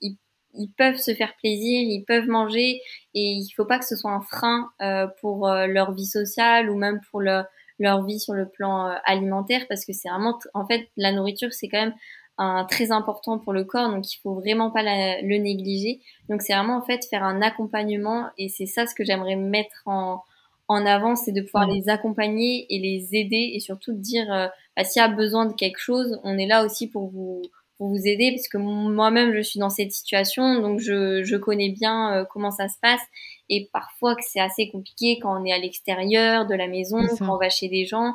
ils, 0.57 0.71
peuvent 0.77 0.97
se 0.97 1.13
faire 1.13 1.33
plaisir, 1.37 1.81
ils 1.81 2.03
peuvent 2.05 2.27
manger, 2.27 2.81
et 3.13 3.31
il 3.31 3.49
faut 3.55 3.65
pas 3.65 3.79
que 3.79 3.85
ce 3.85 3.95
soit 3.95 4.11
un 4.11 4.21
frein 4.21 4.69
euh, 4.81 5.07
pour 5.21 5.47
euh, 5.47 5.67
leur 5.67 5.93
vie 5.93 6.05
sociale 6.05 6.69
ou 6.69 6.77
même 6.77 6.99
pour 7.11 7.21
leur 7.21 7.45
leur 7.79 8.05
vie 8.05 8.19
sur 8.19 8.33
le 8.33 8.47
plan 8.47 8.87
euh, 8.87 8.95
alimentaire, 9.05 9.65
parce 9.67 9.85
que 9.85 9.93
c'est 9.93 10.09
vraiment, 10.09 10.39
en 10.53 10.65
fait, 10.65 10.87
la 10.97 11.11
nourriture, 11.11 11.51
c'est 11.51 11.67
quand 11.67 11.79
même 11.81 11.93
un, 12.37 12.65
très 12.65 12.91
important 12.91 13.39
pour 13.39 13.53
le 13.53 13.63
corps, 13.63 13.89
donc 13.89 14.11
il 14.13 14.17
faut 14.19 14.33
vraiment 14.35 14.71
pas 14.71 14.83
la- 14.83 15.21
le 15.21 15.37
négliger. 15.37 16.01
Donc 16.29 16.41
c'est 16.41 16.53
vraiment 16.53 16.77
en 16.77 16.81
fait 16.81 17.05
faire 17.09 17.23
un 17.23 17.41
accompagnement 17.41 18.27
et 18.37 18.49
c'est 18.49 18.65
ça 18.65 18.85
ce 18.87 18.95
que 18.95 19.03
j'aimerais 19.05 19.35
mettre 19.37 19.83
en, 19.85 20.21
en 20.67 20.85
avant, 20.85 21.15
c'est 21.15 21.31
de 21.31 21.41
pouvoir 21.41 21.67
les 21.67 21.89
accompagner 21.89 22.65
et 22.73 22.79
les 22.79 23.15
aider 23.15 23.51
et 23.53 23.59
surtout 23.59 23.93
de 23.93 23.99
dire 23.99 24.31
euh, 24.33 24.47
bah, 24.75 24.83
s'il 24.83 25.01
y 25.01 25.05
a 25.05 25.07
besoin 25.07 25.45
de 25.45 25.53
quelque 25.53 25.79
chose, 25.79 26.19
on 26.23 26.37
est 26.37 26.47
là 26.47 26.65
aussi 26.65 26.89
pour 26.89 27.09
vous 27.09 27.41
pour 27.77 27.89
vous 27.89 28.07
aider 28.07 28.31
parce 28.31 28.47
que 28.47 28.57
moi-même 28.57 29.35
je 29.35 29.41
suis 29.41 29.59
dans 29.59 29.69
cette 29.69 29.91
situation 29.91 30.61
donc 30.61 30.79
je, 30.79 31.23
je 31.23 31.35
connais 31.35 31.69
bien 31.69 32.13
euh, 32.13 32.25
comment 32.29 32.51
ça 32.51 32.67
se 32.67 32.77
passe. 32.81 33.01
Et 33.49 33.69
parfois 33.71 34.15
que 34.15 34.23
c'est 34.27 34.39
assez 34.39 34.69
compliqué 34.69 35.19
quand 35.21 35.39
on 35.39 35.45
est 35.45 35.51
à 35.51 35.59
l'extérieur 35.59 36.47
de 36.47 36.55
la 36.55 36.67
maison, 36.67 36.97
quand 37.19 37.29
on 37.29 37.37
va 37.37 37.49
chez 37.49 37.67
des 37.67 37.85
gens, 37.85 38.13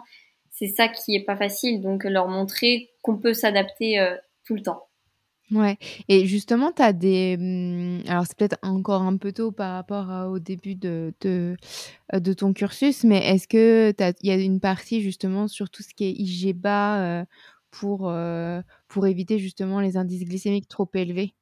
c'est 0.50 0.68
ça 0.68 0.88
qui 0.88 1.14
est 1.14 1.24
pas 1.24 1.36
facile 1.36 1.80
donc 1.80 2.04
leur 2.04 2.28
montrer 2.28 2.90
qu'on 3.02 3.18
peut 3.18 3.34
s'adapter 3.34 3.98
euh, 4.00 4.16
tout 4.44 4.54
le 4.54 4.62
temps. 4.62 4.86
Ouais. 5.50 5.78
Et 6.08 6.26
justement, 6.26 6.70
tu 6.70 6.80
as 6.80 6.92
des, 6.92 7.36
mmh, 7.36 8.08
alors 8.08 8.24
c'est 8.24 8.36
peut-être 8.36 8.58
encore 8.62 9.02
un 9.02 9.16
peu 9.16 9.32
tôt 9.32 9.50
par 9.50 9.74
rapport 9.74 10.08
à 10.08 10.28
au 10.28 10.38
début 10.38 10.76
de 10.76 11.12
de, 11.22 11.56
heu, 12.14 12.20
de 12.20 12.32
ton 12.32 12.52
cursus, 12.52 13.02
mais 13.02 13.18
est-ce 13.18 13.48
que 13.48 13.90
tu 13.90 14.04
as 14.04 14.12
il 14.22 14.28
y 14.28 14.30
a 14.30 14.36
une 14.36 14.60
partie 14.60 15.02
justement 15.02 15.48
sur 15.48 15.68
tout 15.68 15.82
ce 15.82 15.92
qui 15.92 16.04
est 16.04 16.12
IGBA, 16.12 17.26
pour, 17.70 18.10
heu, 18.10 18.62
pour 18.88 19.06
éviter 19.06 19.38
justement 19.38 19.80
les 19.80 19.96
indices 19.96 20.24
glycémiques 20.24 20.68
trop 20.68 20.88
élevés? 20.94 21.34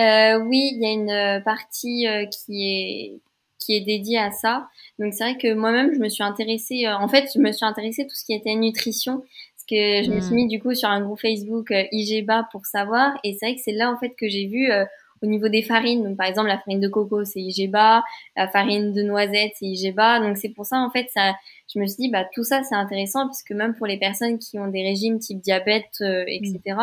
Euh, 0.00 0.38
oui, 0.40 0.70
il 0.74 0.80
y 0.82 0.86
a 0.86 0.90
une 0.92 1.10
euh, 1.10 1.40
partie 1.40 2.06
euh, 2.08 2.26
qui 2.26 2.64
est 2.68 3.20
qui 3.58 3.76
est 3.76 3.80
dédiée 3.82 4.18
à 4.18 4.30
ça. 4.30 4.68
Donc 4.98 5.12
c'est 5.12 5.22
vrai 5.24 5.36
que 5.36 5.52
moi-même 5.52 5.92
je 5.94 5.98
me 5.98 6.08
suis 6.08 6.22
intéressée 6.24 6.86
euh, 6.86 6.96
en 6.96 7.08
fait, 7.08 7.28
je 7.34 7.38
me 7.40 7.52
suis 7.52 7.66
intéressée 7.66 8.02
à 8.02 8.04
tout 8.06 8.14
ce 8.14 8.24
qui 8.24 8.32
était 8.32 8.54
nutrition 8.54 9.18
parce 9.20 9.66
que 9.68 10.02
je 10.04 10.10
me 10.14 10.20
suis 10.20 10.34
Mmh. 10.34 10.34
mis 10.34 10.48
du 10.48 10.60
coup 10.60 10.74
sur 10.74 10.88
un 10.88 11.02
groupe 11.02 11.20
Facebook 11.20 11.70
euh, 11.70 11.84
IGBA 11.92 12.48
pour 12.52 12.64
savoir 12.64 13.18
et 13.24 13.34
c'est 13.38 13.46
vrai 13.46 13.56
que 13.56 13.60
c'est 13.62 13.72
là 13.72 13.90
en 13.92 13.98
fait 13.98 14.14
que 14.16 14.28
j'ai 14.30 14.46
vu 14.46 14.70
euh, 14.70 14.86
au 15.22 15.26
niveau 15.26 15.48
des 15.48 15.62
farines. 15.62 16.02
Donc 16.04 16.16
par 16.16 16.26
exemple 16.26 16.48
la 16.48 16.58
farine 16.58 16.80
de 16.80 16.88
coco 16.88 17.24
c'est 17.24 17.40
IGBA, 17.40 18.02
la 18.36 18.48
farine 18.48 18.92
de 18.92 19.02
noisette 19.02 19.52
c'est 19.56 19.66
IGBA. 19.66 20.20
Donc 20.20 20.36
c'est 20.36 20.50
pour 20.50 20.66
ça 20.66 20.78
en 20.78 20.90
fait 20.90 21.08
ça 21.10 21.34
je 21.72 21.78
me 21.78 21.86
suis 21.86 21.96
dit 21.96 22.10
bah 22.10 22.26
tout 22.34 22.44
ça 22.44 22.62
c'est 22.62 22.74
intéressant 22.74 23.26
puisque 23.26 23.52
même 23.52 23.74
pour 23.74 23.86
les 23.86 23.98
personnes 23.98 24.38
qui 24.38 24.58
ont 24.58 24.68
des 24.68 24.82
régimes 24.82 25.18
type 25.18 25.40
diabète 25.40 26.00
euh, 26.00 26.24
etc. 26.26 26.76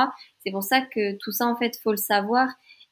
C'est 0.43 0.51
pour 0.51 0.63
ça 0.63 0.81
que 0.81 1.17
tout 1.17 1.31
ça 1.31 1.47
en 1.47 1.55
fait 1.55 1.77
faut 1.83 1.91
le 1.91 1.97
savoir 1.97 2.49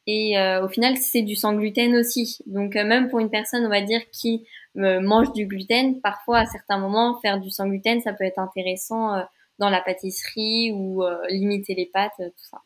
et 0.08 0.38
euh, 0.38 0.63
au 0.63 0.67
final, 0.67 0.97
c'est 0.97 1.23
du 1.23 1.36
sans 1.36 1.53
gluten 1.53 1.95
aussi. 1.95 2.38
Donc 2.45 2.75
euh, 2.75 2.84
même 2.84 3.10
pour 3.10 3.19
une 3.19 3.29
personne, 3.29 3.65
on 3.65 3.69
va 3.69 3.81
dire, 3.81 4.01
qui 4.12 4.45
euh, 4.77 5.01
mange 5.01 5.34
du 5.34 5.47
gluten, 5.47 5.99
parfois 6.01 6.39
à 6.39 6.45
certains 6.45 6.77
moments, 6.77 7.19
faire 7.21 7.39
du 7.39 7.49
sans 7.49 7.67
gluten, 7.67 8.01
ça 8.01 8.13
peut 8.13 8.23
être 8.23 8.39
intéressant 8.39 9.15
dans 9.58 9.69
la 9.69 9.81
pâtisserie 9.81 10.71
ou 10.73 11.03
limiter 11.29 11.75
les 11.75 11.86
pâtes, 11.86 12.12
tout 12.17 12.45
ça. 12.49 12.62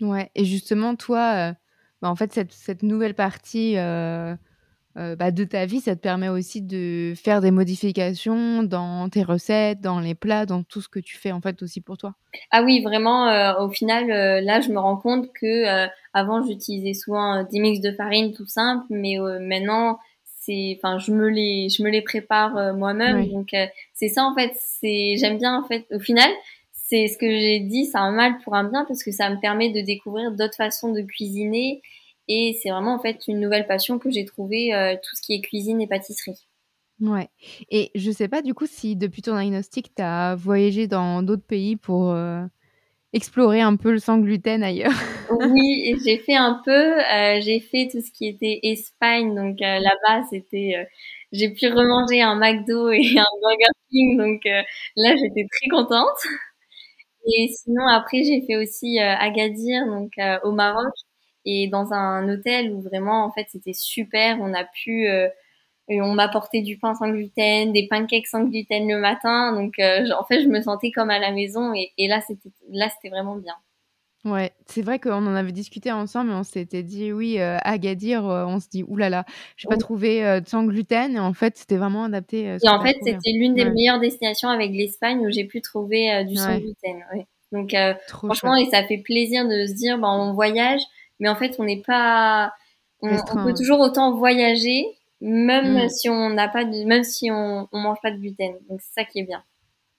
Ouais 0.00 0.30
et 0.36 0.44
justement 0.44 0.94
toi, 0.94 1.54
bah, 2.02 2.10
en 2.10 2.16
fait 2.16 2.32
cette 2.32 2.52
cette 2.52 2.82
nouvelle 2.82 3.14
partie, 3.14 3.76
heu 3.76 4.36
heu, 4.98 5.16
bah, 5.16 5.30
de 5.32 5.44
ta 5.44 5.66
vie, 5.66 5.80
ça 5.80 5.96
te 5.96 6.00
permet 6.00 6.28
aussi 6.28 6.62
de 6.62 7.14
faire 7.16 7.40
des 7.40 7.50
modifications 7.52 8.62
dans 8.64 9.08
tes 9.10 9.22
recettes, 9.22 9.80
dans 9.80 10.00
les 10.00 10.14
plats, 10.14 10.46
dans 10.46 10.62
tout 10.64 10.80
ce 10.82 10.88
que 10.88 11.00
tu 11.00 11.16
fais 11.18 11.32
en 11.32 11.40
fait 11.40 11.62
aussi 11.62 11.80
pour 11.80 11.98
toi? 11.98 12.14
Ah 12.50 12.62
oui, 12.62 12.82
vraiment, 12.82 13.28
euh, 13.28 13.54
au 13.64 13.70
final, 13.70 14.10
euh, 14.10 14.40
là, 14.40 14.60
je 14.60 14.68
me 14.70 14.78
rends 14.78 14.96
compte 14.96 15.32
que 15.32 15.46
euh, 15.46 15.88
avant, 16.12 16.42
j'utilisais 16.42 16.92
souvent 16.94 17.36
euh, 17.38 17.44
des 17.50 17.58
mix 17.60 17.80
de 17.80 17.90
farine 17.92 18.32
tout 18.34 18.46
simple, 18.46 18.84
mais 18.90 19.18
euh, 19.18 19.38
maintenant, 19.40 19.98
enfin, 20.76 20.98
je 20.98 21.12
me 21.12 21.28
les, 21.28 21.68
je 21.68 21.82
me 21.82 21.90
les 21.90 22.02
prépare 22.02 22.56
euh, 22.56 22.72
moi-même. 22.74 23.20
Oui. 23.22 23.32
Donc, 23.32 23.54
euh, 23.54 23.66
c'est 23.94 24.08
ça 24.08 24.24
en 24.24 24.34
fait. 24.34 24.52
C'est, 24.56 25.16
j'aime 25.18 25.38
bien 25.38 25.58
en 25.58 25.64
fait. 25.66 25.86
Au 25.92 25.98
final, 26.00 26.30
c'est 26.88 27.08
ce 27.08 27.18
que 27.18 27.28
j'ai 27.28 27.60
dit, 27.60 27.86
c'est 27.86 27.98
un 27.98 28.12
mal 28.12 28.38
pour 28.44 28.54
un 28.54 28.64
bien 28.64 28.84
parce 28.86 29.02
que 29.02 29.12
ça 29.12 29.30
me 29.30 29.40
permet 29.40 29.70
de 29.70 29.80
découvrir 29.80 30.32
d'autres 30.32 30.56
façons 30.56 30.92
de 30.92 31.02
cuisiner 31.02 31.82
et 32.28 32.58
c'est 32.62 32.70
vraiment 32.70 32.94
en 32.94 32.98
fait 33.00 33.18
une 33.28 33.40
nouvelle 33.40 33.66
passion 33.66 33.98
que 33.98 34.10
j'ai 34.10 34.24
trouvée, 34.24 34.74
euh, 34.74 34.94
tout 34.96 35.16
ce 35.16 35.22
qui 35.22 35.34
est 35.34 35.40
cuisine 35.40 35.80
et 35.80 35.86
pâtisserie. 35.86 36.46
Ouais 37.00 37.28
et 37.70 37.92
je 37.94 38.10
sais 38.10 38.26
pas 38.26 38.42
du 38.42 38.54
coup 38.54 38.66
si 38.66 38.96
depuis 38.96 39.22
ton 39.22 39.34
diagnostic, 39.36 39.94
tu 39.94 40.02
as 40.02 40.34
voyagé 40.34 40.88
dans 40.88 41.22
d'autres 41.22 41.46
pays 41.46 41.76
pour, 41.76 42.10
heu, 42.10 42.42
explorer 43.12 43.60
un 43.62 43.76
peu 43.76 43.92
le 43.92 43.98
sans 43.98 44.18
gluten 44.18 44.62
ailleurs? 44.62 44.92
Oui, 45.30 45.94
j'ai 46.04 46.18
fait 46.18 46.36
un 46.36 46.60
peu, 46.64 46.72
euh, 46.72 47.40
j'ai 47.42 47.60
fait 47.60 47.88
tout 47.92 48.00
ce 48.00 48.10
qui 48.10 48.26
était 48.28 48.60
Espagne, 48.62 49.34
donc 49.34 49.60
euh, 49.60 49.78
là-bas 49.78 50.22
c'était, 50.30 50.74
euh, 50.78 50.84
j'ai 51.32 51.50
pu 51.52 51.66
remanger 51.68 52.22
un 52.22 52.36
McDo 52.36 52.90
et 52.90 53.00
un 53.18 53.24
Burger 53.42 53.72
King, 53.90 54.16
donc 54.16 54.46
euh, 54.46 54.62
là 54.96 55.14
j'étais 55.16 55.46
très 55.50 55.68
contente. 55.68 56.16
Et 57.28 57.48
sinon 57.48 57.86
après 57.88 58.22
j'ai 58.24 58.42
fait 58.46 58.56
aussi 58.56 59.00
euh, 59.00 59.14
Agadir, 59.18 59.86
donc 59.86 60.12
euh, 60.18 60.38
au 60.44 60.52
Maroc, 60.52 60.92
et 61.44 61.68
dans 61.68 61.92
un 61.92 62.28
hôtel 62.28 62.72
où 62.72 62.80
vraiment 62.82 63.24
en 63.24 63.32
fait 63.32 63.46
c'était 63.50 63.74
super, 63.74 64.38
on 64.40 64.54
a 64.54 64.64
pu, 64.64 65.08
euh, 65.08 65.28
et 65.88 66.02
on 66.02 66.14
m'a 66.14 66.24
apporté 66.24 66.62
du 66.62 66.78
pain 66.78 66.94
sans 66.94 67.10
gluten, 67.10 67.72
des 67.72 67.88
pancakes 67.88 68.28
sans 68.28 68.44
gluten 68.44 68.88
le 68.88 68.98
matin, 68.98 69.52
donc 69.54 69.78
euh, 69.80 70.08
en 70.18 70.24
fait 70.26 70.42
je 70.42 70.48
me 70.48 70.62
sentais 70.62 70.92
comme 70.92 71.10
à 71.10 71.18
la 71.20 71.32
maison, 71.32 71.74
et, 71.74 71.92
et 71.98 72.08
là 72.08 72.20
c'était, 72.22 72.50
là 72.70 72.88
c'était 72.90 73.10
vraiment 73.10 73.36
bien. 73.36 73.56
Ouais, 74.24 74.52
c'est 74.66 74.82
vrai 74.82 74.98
qu'on 74.98 75.26
en 75.26 75.34
avait 75.34 75.52
discuté 75.52 75.92
ensemble 75.92 76.32
et 76.32 76.34
on 76.34 76.42
s'était 76.42 76.82
dit: 76.82 77.12
«Oui, 77.12 77.38
heu, 77.38 77.56
Agadir», 77.62 78.24
heu, 78.26 78.44
on 78.46 78.58
se 78.58 78.68
dit: 78.68 78.82
«Ouh 78.82 78.96
là 78.96 79.08
là, 79.08 79.24
j'ai 79.56 79.68
pas 79.68 79.76
trouvé, 79.76 80.40
de 80.40 80.48
sans 80.48 80.64
gluten» 80.64 81.14
et 81.14 81.20
en 81.20 81.32
fait, 81.32 81.56
c'était 81.56 81.76
vraiment 81.76 82.04
adapté, 82.04 82.58
ce 82.58 82.66
Et 82.66 82.68
en 82.68 82.80
fait, 82.80 82.94
trouvé. 82.94 83.12
c'était 83.12 83.30
l'une 83.32 83.54
des 83.54 83.64
Ouais. 83.64 83.70
meilleures 83.70 84.00
destinations 84.00 84.48
avec 84.48 84.72
l'Espagne 84.72 85.20
où 85.20 85.30
j'ai 85.30 85.44
pu 85.44 85.60
trouver 85.60 86.12
euh, 86.12 86.24
du 86.24 86.34
sans 86.34 86.54
Ouais. 86.54 86.60
gluten. 86.60 87.04
Ouais. 87.12 87.26
Donc 87.52 87.74
euh, 87.74 87.94
franchement, 88.08 88.56
chouette. 88.56 88.68
et 88.68 88.70
ça 88.70 88.84
fait 88.84 88.98
plaisir 88.98 89.46
de 89.46 89.66
se 89.66 89.72
dire, 89.72 89.98
bah, 89.98 90.08
on 90.10 90.32
voyage, 90.32 90.80
mais 91.20 91.28
en 91.28 91.36
fait, 91.36 91.54
on 91.58 91.64
n'est 91.64 91.82
pas, 91.82 92.52
on, 93.00 93.16
peut 93.16 93.54
toujours 93.56 93.80
autant 93.80 94.16
voyager, 94.16 94.84
même 95.20 95.84
mm. 95.84 95.88
si 95.88 96.10
on 96.10 96.30
n'a 96.30 96.48
pas 96.48 96.64
de, 96.64 96.84
même 96.84 97.04
si 97.04 97.30
on, 97.30 97.68
on 97.72 97.78
mange 97.78 97.98
pas 98.02 98.10
de 98.10 98.16
gluten. 98.18 98.54
Donc 98.68 98.80
c'est 98.82 99.00
ça 99.02 99.04
qui 99.04 99.20
est 99.20 99.24
bien. 99.24 99.42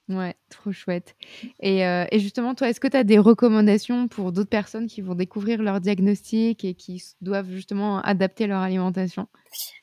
Ouais, 0.09 0.35
trop 0.49 0.71
chouette. 0.71 1.15
Et, 1.59 1.85
euh, 1.85 2.05
et 2.11 2.19
justement, 2.19 2.55
toi, 2.55 2.67
est-ce 2.67 2.79
que 2.79 2.87
tu 2.87 2.97
as 2.97 3.03
des 3.03 3.19
recommandations 3.19 4.07
pour 4.07 4.31
d'autres 4.31 4.49
personnes 4.49 4.87
qui 4.87 5.01
vont 5.01 5.13
découvrir 5.13 5.61
leur 5.61 5.79
diagnostic 5.79 6.65
et 6.65 6.73
qui 6.73 7.03
doivent 7.21 7.51
justement 7.51 8.01
adapter 8.01 8.47
leur 8.47 8.61
alimentation? 8.61 9.27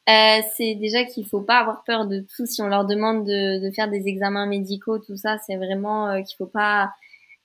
Euh, 0.09 0.41
C'est 0.57 0.75
déjà 0.75 1.05
qu'il 1.05 1.27
faut 1.27 1.43
pas 1.43 1.61
avoir 1.61 1.85
peur 1.85 2.09
de 2.09 2.27
tout. 2.35 2.45
Si 2.45 2.61
on 2.61 2.67
leur 2.67 2.87
demande 2.87 3.25
de, 3.25 3.65
de 3.65 3.71
faire 3.73 3.89
des 3.89 4.09
examens 4.09 4.47
médicaux, 4.47 4.99
tout 4.99 5.17
ça, 5.17 5.39
c'est 5.47 5.57
vraiment 5.57 6.09
euh, 6.09 6.23
qu'il 6.23 6.37
faut 6.37 6.47
pas 6.47 6.91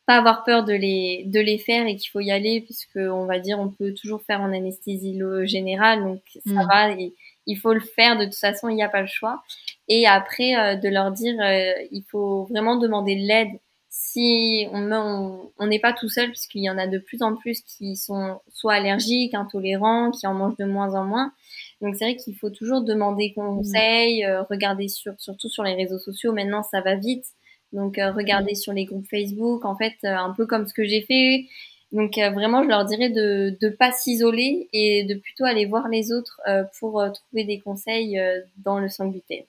pas 0.08 0.18
avoir 0.18 0.44
peur 0.44 0.64
de 0.64 0.74
les 0.74 1.26
de 1.28 1.40
les 1.40 1.60
faire 1.60 1.86
et 1.86 1.96
qu'il 1.96 2.10
faut 2.10 2.22
y 2.22 2.32
aller 2.32 2.62
puisque 2.62 2.96
on 2.96 3.28
va 3.28 3.38
dire 3.38 3.60
on 3.60 3.70
peut 3.70 3.94
toujours 3.94 4.24
faire 4.24 4.42
en 4.42 4.52
anesthésie 4.52 5.20
générale, 5.44 6.04
donc 6.04 6.22
ça 6.44 6.64
mmh. 6.64 6.68
va. 6.68 6.92
Et, 6.94 7.14
il 7.48 7.58
faut 7.58 7.74
le 7.74 7.80
faire 7.80 8.18
de 8.18 8.26
toute 8.26 8.36
façon, 8.36 8.70
il 8.70 8.76
n'y 8.76 8.84
a 8.84 8.90
pas 8.90 9.02
le 9.02 9.08
choix. 9.08 9.44
Et 9.88 10.08
après, 10.08 10.56
euh, 10.56 10.76
de 10.76 10.90
leur 10.90 11.12
dire, 11.12 11.36
euh, 11.42 11.74
il 11.92 12.04
faut 12.10 12.46
vraiment 12.46 12.78
demander 12.78 13.16
l'aide 13.16 13.50
si 13.90 14.68
on 14.72 15.68
n'est 15.68 15.80
pas 15.80 15.92
tout 15.92 16.08
seul, 16.08 16.30
puisqu'il 16.30 16.64
y 16.64 16.70
en 16.70 16.78
a 16.78 16.88
de 16.88 16.98
plus 16.98 17.22
en 17.22 17.36
plus 17.36 17.62
qui 17.62 17.98
sont 17.98 18.40
soit 18.54 18.76
allergiques, 18.76 19.34
intolérants, 19.34 20.12
qui 20.12 20.26
en 20.28 20.34
mangent 20.34 20.56
de 20.56 20.64
moins 20.64 20.96
en 20.96 21.04
moins. 21.04 21.34
Donc 21.82 21.96
c'est 21.96 22.06
vrai 22.06 22.16
qu'il 22.16 22.36
faut 22.36 22.50
toujours 22.50 22.82
demander 22.82 23.34
conseil, 23.34 24.24
euh, 24.24 24.44
regarder 24.44 24.88
sur, 24.88 25.14
surtout 25.20 25.50
sur 25.50 25.64
les 25.64 25.74
réseaux 25.74 26.00
sociaux. 26.00 26.32
Maintenant, 26.32 26.64
ça 26.64 26.80
va 26.80 26.96
vite. 26.96 27.26
Donc 27.74 27.98
regarder 27.98 28.56
sur 28.56 28.74
les 28.74 28.86
groupes 28.86 29.08
Facebook, 29.10 29.66
en 29.66 29.78
fait, 29.78 29.96
un 30.04 30.34
peu 30.36 30.46
comme 30.46 30.68
ce 30.68 30.74
que 30.74 30.86
j'ai 30.86 31.02
fait. 31.02 31.48
Donc 31.92 32.18
euh, 32.18 32.30
vraiment, 32.30 32.64
je 32.64 32.70
leur 32.70 32.86
dirais 32.86 33.10
de 33.10 33.58
ne 33.62 33.70
pas 33.70 33.92
s'isoler 33.92 34.70
et 34.72 35.04
de 35.04 35.16
plutôt 35.16 35.44
aller 35.44 35.66
voir 35.66 35.88
les 35.90 36.12
autres 36.12 36.40
euh, 36.48 36.64
pour 36.80 37.02
euh, 37.02 37.10
trouver 37.10 37.44
des 37.44 37.60
conseils 37.60 38.20
dans 38.58 38.80
le 38.80 38.88
sang 38.88 39.08
gluten. 39.08 39.44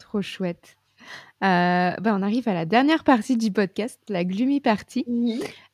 Trop 0.00 0.22
chouette. 0.22 0.76
bah, 1.40 1.94
on 2.06 2.22
arrive 2.22 2.48
à 2.48 2.54
la 2.54 2.64
dernière 2.64 3.04
partie 3.04 3.36
du 3.36 3.52
podcast, 3.52 4.00
la 4.08 4.24
gloomy 4.24 4.60
party. 4.60 5.04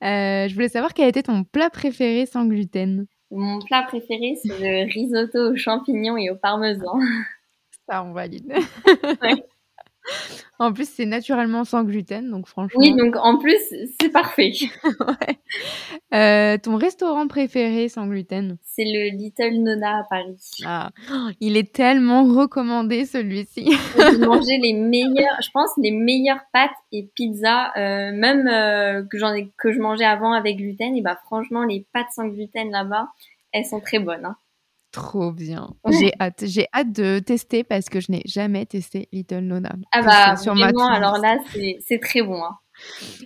je 0.02 0.52
voulais 0.52 0.68
savoir 0.68 0.92
quel 0.92 1.08
était 1.08 1.22
ton 1.22 1.44
plat 1.44 1.70
préféré 1.70 2.26
sans 2.26 2.44
gluten. 2.44 3.06
Mon 3.30 3.60
plat 3.60 3.82
préféré, 3.82 4.36
c'est 4.40 4.58
le 4.58 4.92
risotto 4.92 5.52
aux 5.52 5.56
champignons 5.56 6.16
et 6.16 6.30
au 6.30 6.36
parmesan. 6.36 7.00
Ça, 7.88 8.04
on 8.04 8.12
valide. 8.12 8.52
En 10.58 10.72
plus, 10.72 10.88
c'est 10.88 11.04
naturellement 11.04 11.64
sans 11.64 11.84
gluten, 11.84 12.30
donc 12.30 12.48
franchement. 12.48 12.80
Oui, 12.80 12.96
donc 12.96 13.14
en 13.16 13.36
plus, 13.36 13.60
c'est 14.00 14.10
parfait. 14.10 14.52
Euh, 16.14 16.56
ton 16.56 16.76
restaurant 16.76 17.26
préféré 17.26 17.88
sans 17.88 18.06
gluten? 18.06 18.58
C'est 18.62 18.84
le 18.84 19.16
Little 19.16 19.62
Nona 19.62 19.98
à 19.98 20.04
Paris. 20.08 20.38
Ah, 20.64 20.90
il 21.40 21.56
est 21.56 21.74
tellement 21.74 22.24
recommandé 22.24 23.04
celui-ci. 23.04 23.68
J'ai 23.96 24.18
mangé 24.26 24.58
les 24.62 24.72
meilleures, 24.72 25.36
je 25.42 25.50
pense, 25.52 25.70
les 25.76 25.90
meilleures 25.90 26.40
pâtes 26.52 26.70
et 26.92 27.10
pizzas, 27.14 27.72
euh, 27.76 28.12
même 28.12 28.46
euh, 28.46 29.02
que 29.10 29.18
j'en 29.18 29.34
ai, 29.34 29.50
que 29.58 29.72
je 29.72 29.80
mangeais 29.80 30.04
avant 30.04 30.32
avec 30.32 30.56
gluten. 30.56 30.96
Et 30.96 31.02
bah 31.02 31.18
franchement, 31.26 31.64
les 31.64 31.84
pâtes 31.92 32.12
sans 32.14 32.28
gluten 32.28 32.70
là-bas, 32.70 33.08
elles 33.52 33.66
sont 33.66 33.80
très 33.80 33.98
bonnes. 33.98 34.24
Hein. 34.24 34.36
Trop 34.96 35.30
bien. 35.30 35.68
J'ai 36.00 36.10
hâte. 36.18 36.44
J'ai 36.46 36.66
hâte 36.72 36.90
de 36.90 37.18
tester 37.18 37.64
parce 37.64 37.90
que 37.90 38.00
je 38.00 38.10
n'ai 38.10 38.22
jamais 38.24 38.64
testé 38.64 39.08
Little 39.12 39.40
Nona. 39.40 39.74
Ah 39.92 40.00
bah, 40.00 40.36
sur 40.36 40.54
vraiment, 40.54 40.88
alors 40.88 41.18
là, 41.18 41.36
c'est 41.86 41.98
très 42.00 42.22
bon. 42.22 42.42
Hein. 42.42 42.56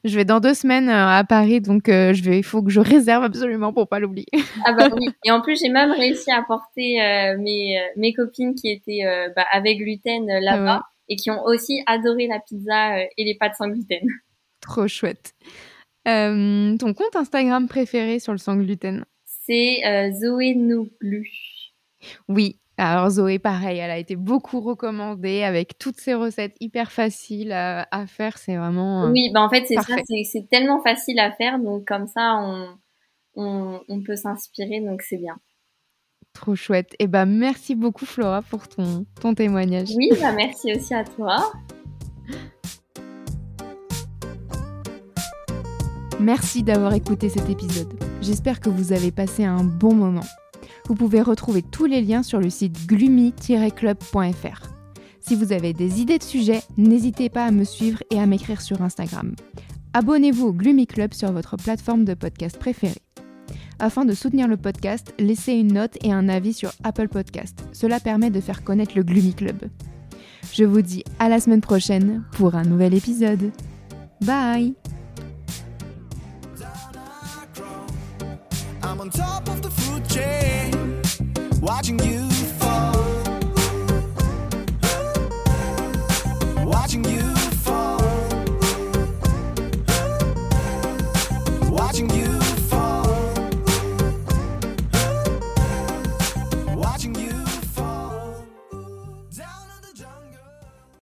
Je 0.05 0.17
vais 0.17 0.25
dans 0.25 0.41
deux 0.41 0.55
semaines 0.55 0.89
euh, 0.89 1.07
à 1.07 1.23
Paris, 1.23 1.61
donc 1.61 1.89
euh, 1.89 2.13
je 2.13 2.25
vais, 2.25 2.39
il 2.39 2.43
faut 2.43 2.61
que 2.63 2.71
je 2.71 2.81
réserve 2.81 3.23
absolument 3.23 3.73
pour 3.73 3.89
pas 3.89 4.01
l'oublier. 4.01 4.27
ah 4.65 4.73
bah 4.73 4.89
oui. 4.93 5.11
Et 5.25 5.31
en 5.31 5.41
plus, 5.41 5.61
j'ai 5.61 5.69
même 5.69 5.93
réussi 5.93 6.33
à 6.33 6.43
porter 6.43 7.01
euh, 7.01 7.39
mes, 7.39 7.81
mes 7.97 8.13
copines 8.13 8.57
qui 8.57 8.69
étaient 8.69 9.03
bah, 9.37 9.47
avec 9.53 9.79
gluten 9.79 10.27
là-bas 10.27 10.83
et 11.09 11.15
qui 11.15 11.31
ont 11.31 11.45
aussi 11.45 11.83
adoré 11.87 12.27
la 12.27 12.41
pizza 12.41 13.01
et 13.01 13.25
les 13.25 13.37
pâtes 13.37 13.55
sans 13.57 13.69
gluten. 13.69 14.09
Trop 14.61 14.89
chouette. 14.89 15.35
ton 16.05 16.95
compte 16.95 17.15
Instagram 17.15 17.69
préféré 17.69 18.19
sur 18.19 18.33
le 18.33 18.39
sans 18.39 18.57
gluten? 18.57 19.05
C'est 19.25 19.83
Zoé 20.21 20.55
Nouglu. 20.55 21.50
Oui, 22.29 22.61
alors 22.83 23.11
Zoé, 23.11 23.39
pareil, 23.39 23.79
elle 23.79 23.91
a 23.91 23.99
été 23.99 24.17
beaucoup 24.17 24.61
recommandée 24.61 25.43
avec 25.43 25.77
toutes 25.77 26.01
ces 26.01 26.15
recettes 26.15 26.57
hyper 26.61 26.91
faciles 26.91 27.53
à, 27.53 28.07
faire. 28.07 28.39
C'est 28.39 28.57
vraiment. 28.57 29.05
Euh, 29.05 29.11
oui, 29.11 29.31
bah 29.35 29.43
en 29.43 29.51
fait, 29.51 29.67
c'est 29.67 29.75
ça, 29.75 29.97
c'est 30.07 30.49
tellement 30.51 30.83
facile 30.83 31.19
à 31.19 31.31
faire. 31.31 31.59
Donc, 31.59 31.87
comme 31.87 32.07
ça, 32.07 32.37
on, 32.39 33.83
on, 33.87 34.03
peut 34.03 34.17
s'inspirer. 34.17 34.81
Donc, 34.81 35.03
c'est 35.03 35.19
bien. 35.19 35.37
Trop 36.33 36.55
chouette. 36.55 36.95
Et 36.95 37.05
eh 37.05 37.07
ben, 37.07 37.27
merci 37.27 37.75
beaucoup, 37.75 38.07
Flora, 38.07 38.41
pour 38.41 38.67
ton, 38.67 39.05
ton 39.21 39.35
témoignage. 39.35 39.91
Oui, 39.95 40.09
bah, 40.19 40.33
merci 40.33 40.73
aussi 40.75 40.95
à 40.95 41.05
toi. 41.05 41.53
Merci 46.19 46.63
d'avoir 46.63 46.95
écouté 46.95 47.29
cet 47.29 47.51
épisode. 47.51 47.93
J'espère 48.23 48.61
que 48.61 48.71
vous 48.71 48.93
avez 48.93 49.11
passé 49.11 49.45
un 49.45 49.65
bon 49.65 49.95
moment. 49.95 50.25
Vous 50.87 50.95
pouvez 50.95 51.23
retrouver 51.23 51.63
tous 51.63 51.87
les 51.87 52.03
liens 52.03 52.23
sur 52.23 52.41
le 52.41 52.51
site 52.51 52.87
gloomy-club.fr. 52.87 54.71
Si 55.21 55.35
vous 55.35 55.53
avez 55.53 55.73
des 55.73 56.01
idées 56.01 56.19
de 56.19 56.23
sujets, 56.23 56.63
n'hésitez 56.77 57.29
pas 57.29 57.45
à 57.45 57.51
me 57.51 57.65
suivre 57.65 58.03
et 58.11 58.19
à 58.19 58.27
m'écrire 58.27 58.61
sur 58.61 58.83
Instagram. 58.83 59.35
Abonnez-vous 59.93 60.47
au 60.49 60.53
Gloomy 60.53 60.87
Club 60.87 61.15
sur 61.15 61.33
votre 61.33 61.57
plateforme 61.57 62.05
de 62.05 62.15
podcast 62.15 62.59
préférée. 62.59 63.03
Afin 63.79 64.05
de 64.05 64.13
soutenir 64.13 64.47
le 64.47 64.57
podcast, 64.57 65.15
laissez 65.19 65.53
une 65.55 65.73
note 65.73 65.97
et 66.05 66.13
un 66.13 66.29
avis 66.29 66.53
sur 66.53 66.73
Apple 66.85 67.09
Podcast. 67.09 67.65
Cela 67.73 67.99
permet 67.99 68.31
de 68.31 68.41
faire 68.41 68.63
connaître 68.63 68.93
le 68.95 69.03
Gloomy 69.03 69.35
Club. 69.35 69.57
Je 70.53 70.65
vous 70.65 70.83
dis 70.83 71.05
à 71.19 71.29
la 71.29 71.41
semaine 71.41 71.61
prochaine 71.61 72.25
pour 72.33 72.55
un 72.55 72.65
nouvel 72.65 72.95
épisode. 72.95 73.53
Bye 74.21 74.75
watching 81.71 82.01
you 82.01 82.30